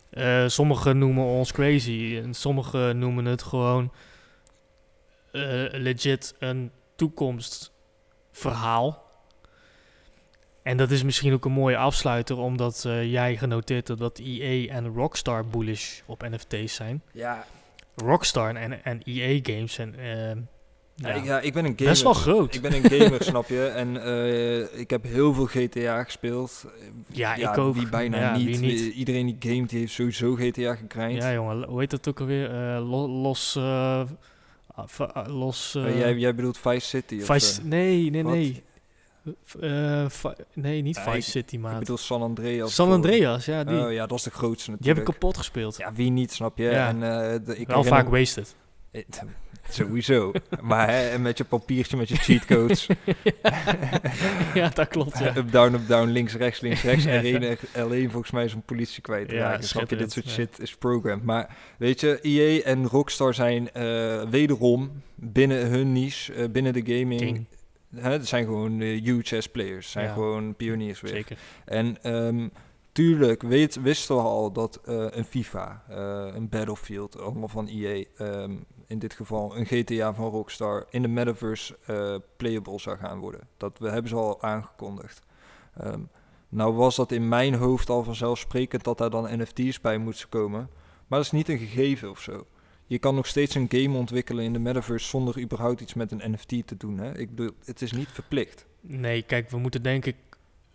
[0.10, 3.92] Eh, sommigen noemen ons crazy en sommigen noemen het gewoon
[5.72, 9.06] legit een toekomstverhaal.
[10.64, 14.88] En dat is misschien ook een mooie afsluiter, omdat jij genoteerd hebt dat EA en
[14.88, 17.02] Rockstar bullish op NFT's zijn.
[17.12, 17.46] Ja,
[18.06, 20.06] Rockstar en, en EA games zijn eh,
[20.96, 21.10] ja.
[21.10, 21.92] ja, ik, ja, ik ben een gamer.
[21.92, 22.56] best wel groot.
[22.56, 23.66] Ik ben een gamer, snap je?
[23.66, 26.66] En eh, ik heb heel veel GTA gespeeld.
[27.08, 27.76] Ja, ik ook.
[27.76, 28.46] Wie bijna Ja, niet.
[28.46, 28.80] wie niet.
[28.82, 31.22] Wie- Iedereen die gamet, die heeft sowieso GTA gekrijnd.
[31.22, 32.50] Ja, jongen, hoe heet dat ook alweer?
[32.50, 33.56] Eh, lo- los.
[33.56, 34.02] eh,
[34.76, 35.76] ah, ah, los.
[35.76, 37.20] Eh, eh, jij, jij bedoelt Vice City?
[37.22, 38.34] Vice, eh, nee, nee, wat?
[38.34, 38.64] nee.
[39.60, 40.06] Eh,
[40.54, 41.80] nee, niet Vice ik- City, ik maar.
[41.80, 42.76] bedoel San Andreas.
[42.76, 42.92] San.
[42.92, 43.80] Andreas, ja, die.
[43.86, 45.20] Oh ja, dat is de grootste die heb ik natuurlijk.
[45.20, 45.78] kapot gespeeld.
[45.78, 46.64] Ja, wie niet, snap je?
[46.64, 46.88] Ja.
[46.88, 48.56] En, eh, de, ik Wel vaak wasted.
[48.92, 49.04] Eh,
[49.70, 50.32] Sowieso.
[50.62, 52.88] maar hè, met je papiertje, met je cheatcodes.
[54.54, 55.36] ja, dat klopt, ja.
[55.38, 57.04] up, down, up, down, links, rechts, links, rechts.
[57.08, 57.22] Ja.
[57.22, 59.32] en alleen volgens mij is een politie kwijt.
[59.32, 61.24] Ja, snap je, dit soort shit is programmed.
[61.26, 63.70] Maar weet je, EA en Rockstar zijn
[64.30, 67.22] wederom binnen hun niche, binnen de gaming...
[67.22, 67.46] King.
[68.00, 69.92] Hè, het zijn gewoon eh, huge ass players.
[69.92, 70.14] zijn Ja.
[70.14, 71.12] gewoon pioniers weer.
[71.12, 71.38] Zeker.
[71.66, 72.48] En ehm,
[72.92, 78.04] tuurlijk weet, wisten we al dat eh, een FIFA, eh, een Battlefield, allemaal van EA,
[78.18, 78.56] ehm,
[78.88, 81.78] in dit geval een GTA van Rockstar, in de metaverse
[82.38, 83.42] playable zou gaan worden.
[83.58, 85.22] Dat we, hebben ze al aangekondigd.
[85.78, 86.02] Ehm,
[86.50, 90.70] nou was dat in mijn hoofd al vanzelfsprekend dat daar dan NFT's bij moeten komen.
[91.08, 92.46] Maar dat is niet een gegeven of zo.
[92.88, 96.32] Je kan nog steeds een game ontwikkelen in de metaverse zonder überhaupt iets met een
[96.32, 96.98] NFT te doen.
[96.98, 97.18] Hè?
[97.18, 98.66] Ik bedoel, het is niet verplicht.
[98.82, 100.16] Nee, kijk, we moeten denk ik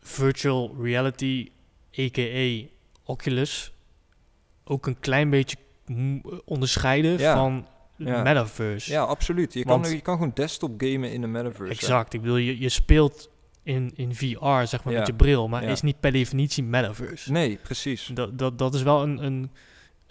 [0.01, 1.49] virtual reality,
[1.99, 2.67] a.k.a.
[3.05, 3.73] Oculus,
[4.65, 5.57] ook een klein beetje
[6.45, 7.35] onderscheiden Ja.
[7.37, 8.23] van Ja.
[8.23, 8.93] metaverse.
[8.93, 9.53] Ja, absoluut.
[9.53, 11.63] Je, Want- kan, je kan gewoon desktop gamen in de metaverse.
[11.63, 11.69] hè.
[11.71, 12.15] Exact.
[12.15, 13.31] Ik bedoel, je, je speelt
[13.63, 14.99] in, in VR, zeg maar, Ja.
[14.99, 17.33] met je bril, maar is niet per definitie metaverse.
[17.33, 18.11] Nee, precies.
[18.15, 19.51] Dat, dat, dat is wel een, een,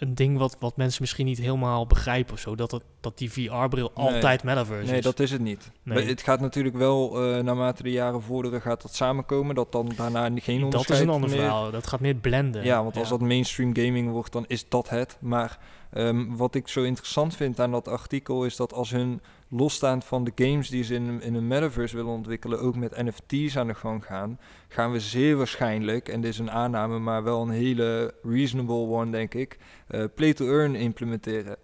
[0.02, 2.54] een ding wat, wat mensen misschien niet helemaal begrijpen of zo.
[2.54, 4.06] Dat, het, dat die VR-bril Nee.
[4.06, 5.04] altijd metaverse Nee, is.
[5.04, 5.70] dat is het niet.
[5.82, 5.98] Nee.
[5.98, 9.54] Maar Het gaat natuurlijk wel, eh, naarmate de jaren vorderen, gaat dat samenkomen.
[9.54, 11.38] Dat dan daarna geen dat onderscheid is een ander meer...
[11.38, 11.70] verhaal.
[11.70, 12.64] Dat gaat meer blenden.
[12.64, 15.16] Ja, want als dat mainstream gaming wordt, dan is dat het.
[15.20, 15.58] Maar
[15.92, 20.24] ehm, wat ik zo interessant vind aan dat artikel is dat als hun losstaand van
[20.24, 23.74] de games die ze in, in een metaverse willen ontwikkelen, ook met NFT's aan de
[23.74, 24.38] gang gaan,
[24.68, 29.10] gaan we zeer waarschijnlijk, en dit is een aanname, maar wel een hele reasonable one,
[29.10, 31.56] denk ik, eh, play to earn implementeren.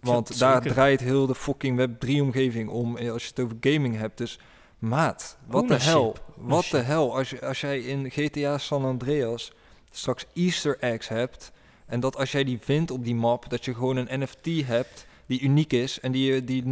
[0.00, 0.46] Want Zeker.
[0.46, 4.18] daar draait heel de fucking Web3-omgeving om eh, als je het over gaming hebt.
[4.18, 4.38] Dus
[4.78, 6.16] maat, wat de hel?
[6.36, 7.16] Wat de hel?
[7.16, 9.52] Als, je, als jij in GTA San Andreas
[9.90, 11.52] straks Easter eggs hebt...
[11.88, 13.44] en dat als jij die vindt op die map...
[13.50, 16.00] dat je gewoon een NFT hebt die uniek is...
[16.00, 16.68] en die, die 0.5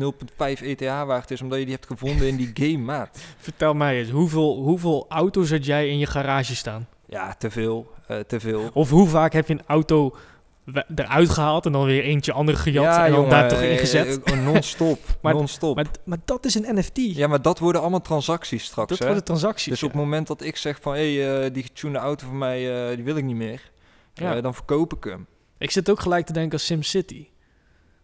[0.62, 1.40] ETH waard is...
[1.42, 3.18] omdat je die hebt gevonden in die game, maat.
[3.38, 6.88] Vertel mij eens, hoeveel, hoeveel auto's had jij in je garage staan?
[7.08, 7.92] Ja, te veel.
[8.06, 8.70] eh, te veel.
[8.72, 10.16] Of hoe vaak heb je een auto
[10.94, 13.72] eruit gehaald en dan weer eentje andere gejat ja, en dan jongen, daar toch eh,
[13.72, 14.22] ingezet?
[14.22, 14.98] eh, non-stop.
[15.22, 15.76] Maar- non-stop.
[15.76, 16.96] Maar, maar dat is een NFT.
[17.16, 19.04] Ja, maar dat worden allemaal transacties straks, dat hè?
[19.06, 19.72] worden transacties.
[19.72, 20.94] Dus op het moment dat ik zeg van...
[20.94, 23.74] hé, hey, die getunede auto van mij, die wil ik niet meer...
[24.24, 24.36] Ja.
[24.36, 25.26] eh, dan verkoop ik hem.
[25.58, 27.26] Ik zit ook gelijk te denken aan SimCity.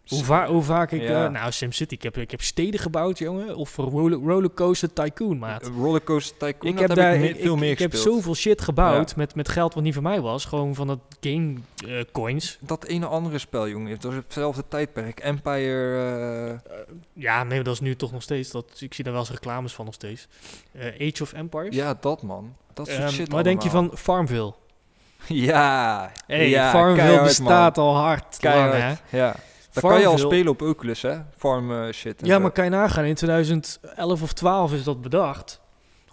[0.07, 1.03] Hoe, va hoe vaak ik...
[1.03, 1.25] Ja.
[1.25, 3.57] eh, nou, SimCity, ik heb, ik heb steden gebouwd, jongen.
[3.57, 5.67] Of roller, Rollercoaster Tycoon, maat.
[5.67, 7.79] Een Rollercoaster Tycoon, ik dat heb, heb daar ik me- ik, veel ik, meer ik
[7.79, 8.15] heb gespeeld.
[8.15, 10.45] zoveel shit gebouwd met, met geld wat niet van mij was.
[10.45, 11.55] Gewoon van dat game
[11.87, 12.59] eh, coins.
[12.61, 13.91] Dat ene andere spel, jongen.
[13.91, 15.21] Dat was hetzelfde tijdperk.
[15.21, 16.61] Empire...
[16.69, 16.81] eh,
[17.13, 18.51] Ja, nee, dat is nu toch nog steeds.
[18.51, 20.29] Dat, ik zie daar wel eens reclames van nog steeds.
[20.73, 21.75] Eh, Age of Empires.
[21.77, 22.57] ja, dat man.
[22.75, 24.55] Dat soort Ehm, shit wat denk je van Farmville?
[25.49, 26.11] Ja.
[26.27, 27.87] Hey, ja, Farmville bestaat man.
[27.87, 28.93] al hard lang, hè?
[29.19, 29.35] ja.
[29.73, 31.17] Dat kan je al spelen op Oculus, hè?
[31.37, 32.21] Farm eh, shit.
[32.27, 32.41] Ja, zo.
[32.41, 35.61] maar kan je nagaan, in 2011 of 12 is dat bedacht.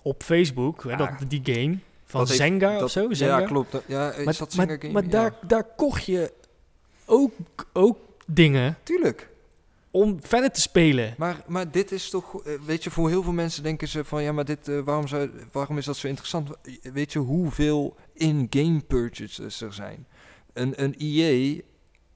[0.01, 0.95] Op Facebook, hè, Ja.
[0.97, 1.78] dat, die game.
[2.05, 3.14] Van Dat heeft- Zenga of zo?
[3.14, 3.39] Zenga?
[3.39, 3.72] Ja, klopt.
[3.72, 4.91] Dat- Ja, Maar, dat maar, game?
[4.93, 5.10] maar Ja.
[5.10, 6.34] daar, daar kocht je
[7.05, 7.32] ook,
[7.74, 9.30] ook dingen Tuurlijk.
[9.92, 11.14] Om verder te spelen.
[11.18, 14.24] Maar, maar dit is toch, eh, weet je, voor heel veel mensen denken ze van
[14.24, 16.50] ja, maar dit, eh, waarom, zou, waarom is dat zo interessant?
[16.94, 20.08] Weet je hoeveel in-game purchases er zijn?
[20.54, 21.62] Een, een EA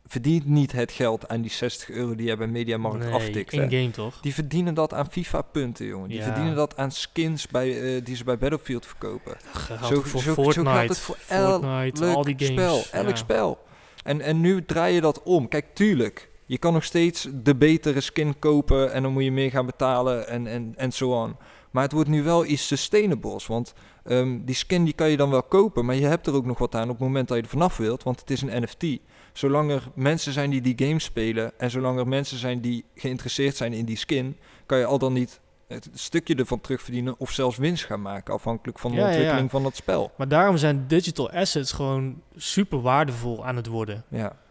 [0.05, 3.53] verdient niet het geld aan die 60 euro die je bij Mediamarkt nee, aftikt.
[3.53, 4.19] in-game toch?
[4.21, 6.09] Die verdienen dat aan FIFA-punten, jongen.
[6.09, 6.23] Die Ja.
[6.23, 9.37] verdienen dat aan skins bij, eh, die ze bij Battlefield verkopen.
[9.67, 12.51] Zo- voor zo- zo Fortnite, gaat het voor elk Fortnite, al die games.
[12.81, 13.15] spel, elk ja.
[13.15, 13.59] spel.
[14.03, 15.47] En, en nu draai je dat om.
[15.47, 16.29] Kijk, tuurlijk.
[16.45, 20.27] Je kan nog steeds de betere skin kopen en dan moet je meer gaan betalen
[20.27, 21.35] en, en, en zo on.
[21.71, 23.47] Maar het wordt nu wel iets sustainables.
[23.47, 23.73] Want
[24.03, 26.57] ehm, die skin die kan je dan wel kopen, maar je hebt er ook nog
[26.57, 28.03] wat aan op het moment dat je er vanaf wilt.
[28.03, 28.99] Want het is een NFT.
[29.33, 33.55] Zolang er mensen zijn die die game spelen en zolang er mensen zijn die geïnteresseerd
[33.55, 37.57] zijn in die skin, kan je al dan niet het stukje ervan terugverdienen of zelfs
[37.57, 39.15] winst gaan maken, afhankelijk van de Ja, ja, ja.
[39.15, 40.11] ontwikkeling van dat spel.
[40.17, 44.03] Maar daarom zijn digital assets gewoon super waardevol aan het worden.
[44.09, 44.41] Ja.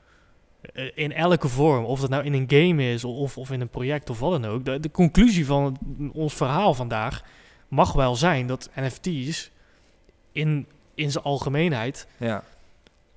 [0.72, 1.84] Eh, In elke vorm.
[1.84, 4.50] Of dat nou in een game is of, of in een project of wat dan
[4.50, 4.64] ook.
[4.64, 5.78] De, de conclusie van
[6.12, 7.24] ons verhaal vandaag
[7.68, 9.50] mag wel zijn dat NFT's
[10.32, 12.44] in, in zijn algemeenheid Ja.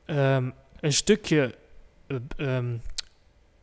[0.05, 0.49] ehm,
[0.79, 1.55] een stukje
[2.07, 2.75] eh, ehm,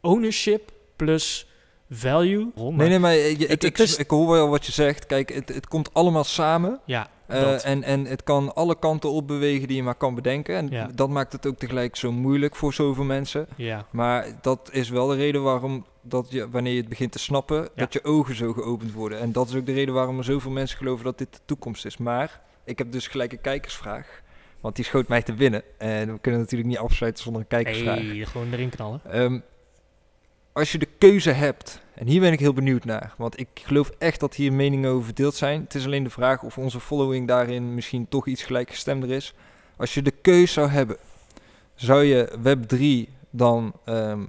[0.01, 1.47] ownership plus
[1.95, 2.51] value.
[2.55, 5.07] Nee, nee, maar je- ik, Het- ik, het is- ik hoor wel wat je zegt.
[5.07, 6.81] Kijk, het, het komt allemaal samen.
[6.87, 10.57] Ja, eh, en, en het kan alle kanten op bewegen die je maar kan bedenken.
[10.57, 10.89] En Ja.
[10.95, 13.47] dat maakt het ook tegelijk zo moeilijk voor zoveel mensen.
[13.57, 13.87] ja.
[13.91, 17.69] Maar dat is wel de reden waarom, dat je, wanneer je het begint te snappen,
[17.75, 19.19] dat je ogen zo geopend worden.
[19.21, 21.85] En dat is ook de reden waarom er zoveel mensen geloven dat dit de toekomst
[21.87, 21.97] is.
[21.97, 24.21] Maar ik heb dus gelijk een kijkersvraag.
[24.61, 25.63] Want die schoot mij te binnen.
[25.79, 27.99] En we kunnen natuurlijk niet afsluiten zonder een kijkersvraag.
[27.99, 29.01] Hey, gewoon erin knallen.
[29.11, 29.39] Ehm,
[30.53, 33.91] als je de keuze hebt, en hier ben ik heel benieuwd naar, want ik geloof
[33.99, 35.61] echt dat hier meningen over verdeeld zijn.
[35.61, 39.35] Het is alleen de vraag of onze following daarin misschien toch iets gelijkgestemder is.
[39.77, 40.97] Als je de keuze zou hebben,
[41.75, 44.25] zou je Web3 dan ehm,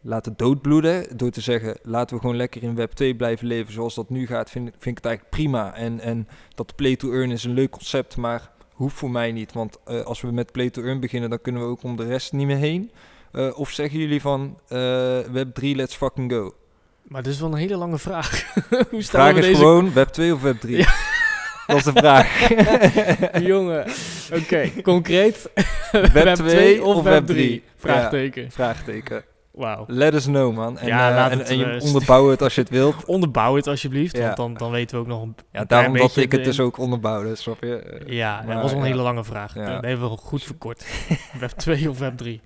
[0.00, 4.10] laten doodbloeden door te zeggen, laten we gewoon lekker in Web2 blijven leven zoals dat
[4.10, 5.74] nu gaat, vind, vind ik het eigenlijk prima.
[5.74, 9.52] En, en dat play to earn is een leuk concept, maar hoeft voor mij niet.
[9.52, 12.06] Want eh, als we met play to earn beginnen, dan kunnen we ook om de
[12.06, 12.90] rest niet meer heen.
[13.32, 14.78] Eh, of zeggen jullie van eh,
[15.18, 16.54] Web 3, let's fucking go?
[17.04, 18.44] Maar dit is wel een hele lange vraag.
[18.90, 20.76] Hoe staan vraag we is deze gewoon Web 2 of Web 3?
[20.76, 20.94] Ja.
[21.66, 22.48] Dat is de vraag.
[23.46, 23.86] Jongen,
[24.32, 25.50] oké, concreet.
[26.12, 27.62] Web 2 of Web 3?
[27.76, 28.50] Vraagteken.
[28.50, 29.24] Vraagteken.
[29.52, 29.84] Wauw.
[29.86, 30.78] Let us know, man.
[30.78, 33.04] En, Ja, eh, laat en, het, en je eh, onderbouw het als je het wilt.
[33.04, 34.22] Onderbouw het alsjeblieft, Ja.
[34.24, 36.78] want dan, dan weten we ook nog een, Ja, daarom dat ik het dus ook
[36.78, 37.76] onderbouwde, snap je?
[37.78, 39.54] Eh, Ja, dat maar, was wel een hele lange vraag.
[39.54, 39.74] Ja.
[39.74, 40.86] Dat hebben we goed verkort.
[41.40, 42.40] web 2 of Web 3?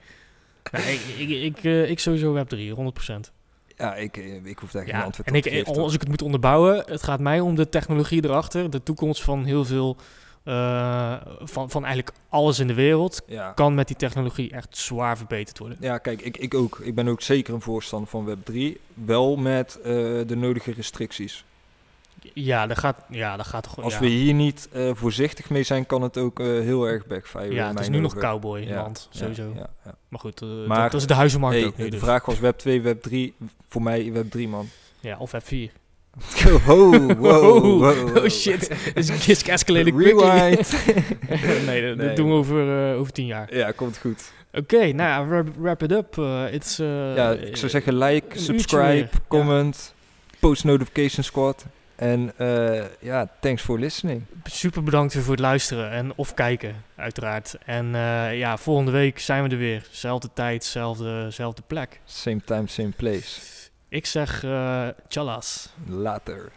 [0.73, 3.33] Nee, ik, ik, ik, ik sowieso Web 3, 100%.
[3.79, 5.83] Ja, ik, eh, ik hoef daar geen Ja, antwoord en op ik, te geven.
[5.83, 9.45] als ik het moet onderbouwen, het gaat mij om de technologie erachter, de toekomst van
[9.45, 9.97] heel veel
[10.45, 13.53] eh, van, van eigenlijk alles in de wereld Ja.
[13.53, 15.79] kan met die technologie echt zwaar verbeterd worden.
[15.81, 16.79] Ja, kijk, ik, ik ook.
[16.83, 18.81] Ik ben ook zeker een voorstander van Web 3.
[18.95, 19.93] Wel met eh,
[20.27, 21.45] de nodige restricties.
[22.35, 24.01] Ja, dat gaat, ja, dat gaat toch Als ja.
[24.01, 27.53] we hier niet eh, voorzichtig mee zijn, kan het ook eh, heel erg backfire.
[27.53, 29.53] Ja, het is nu nog cowboy Ja, land, sowieso.
[29.57, 29.95] Ja.
[30.09, 31.85] Maar goed, eh, Maar, dat, dat is de huizenmarkt Hey, ook nu.
[31.85, 32.01] de dus.
[32.01, 33.35] vraag was Web 2, Web 3.
[33.69, 34.69] Web mij Web 3, man.
[35.01, 35.73] Ja, of F4.
[36.67, 38.17] wow, wow, wow, wow.
[38.17, 40.29] Oh shit, it's escalating quickly.
[40.29, 40.85] Rewind.
[41.67, 43.57] nee, dat, doen we over, over tien jaar.
[43.57, 44.33] ja, komt goed.
[44.53, 46.17] Oké, nou wrap, wrap it up.
[46.53, 49.95] It's, ja, ik zou zeggen like, subscribe, comment,
[50.41, 51.67] post notification squad.
[51.99, 54.25] En eh, ja, thanks for listening.
[54.45, 57.57] Super bedankt weer voor het luisteren en of kijken, uiteraard.
[57.65, 59.87] En eh, ja, volgende week zijn we er weer.
[59.91, 62.01] Zelfde tijd, zelfde, zelfde plek.
[62.05, 63.41] Same time, same place.
[63.89, 65.73] Ik zeg eh tjallas.
[65.87, 66.53] Later.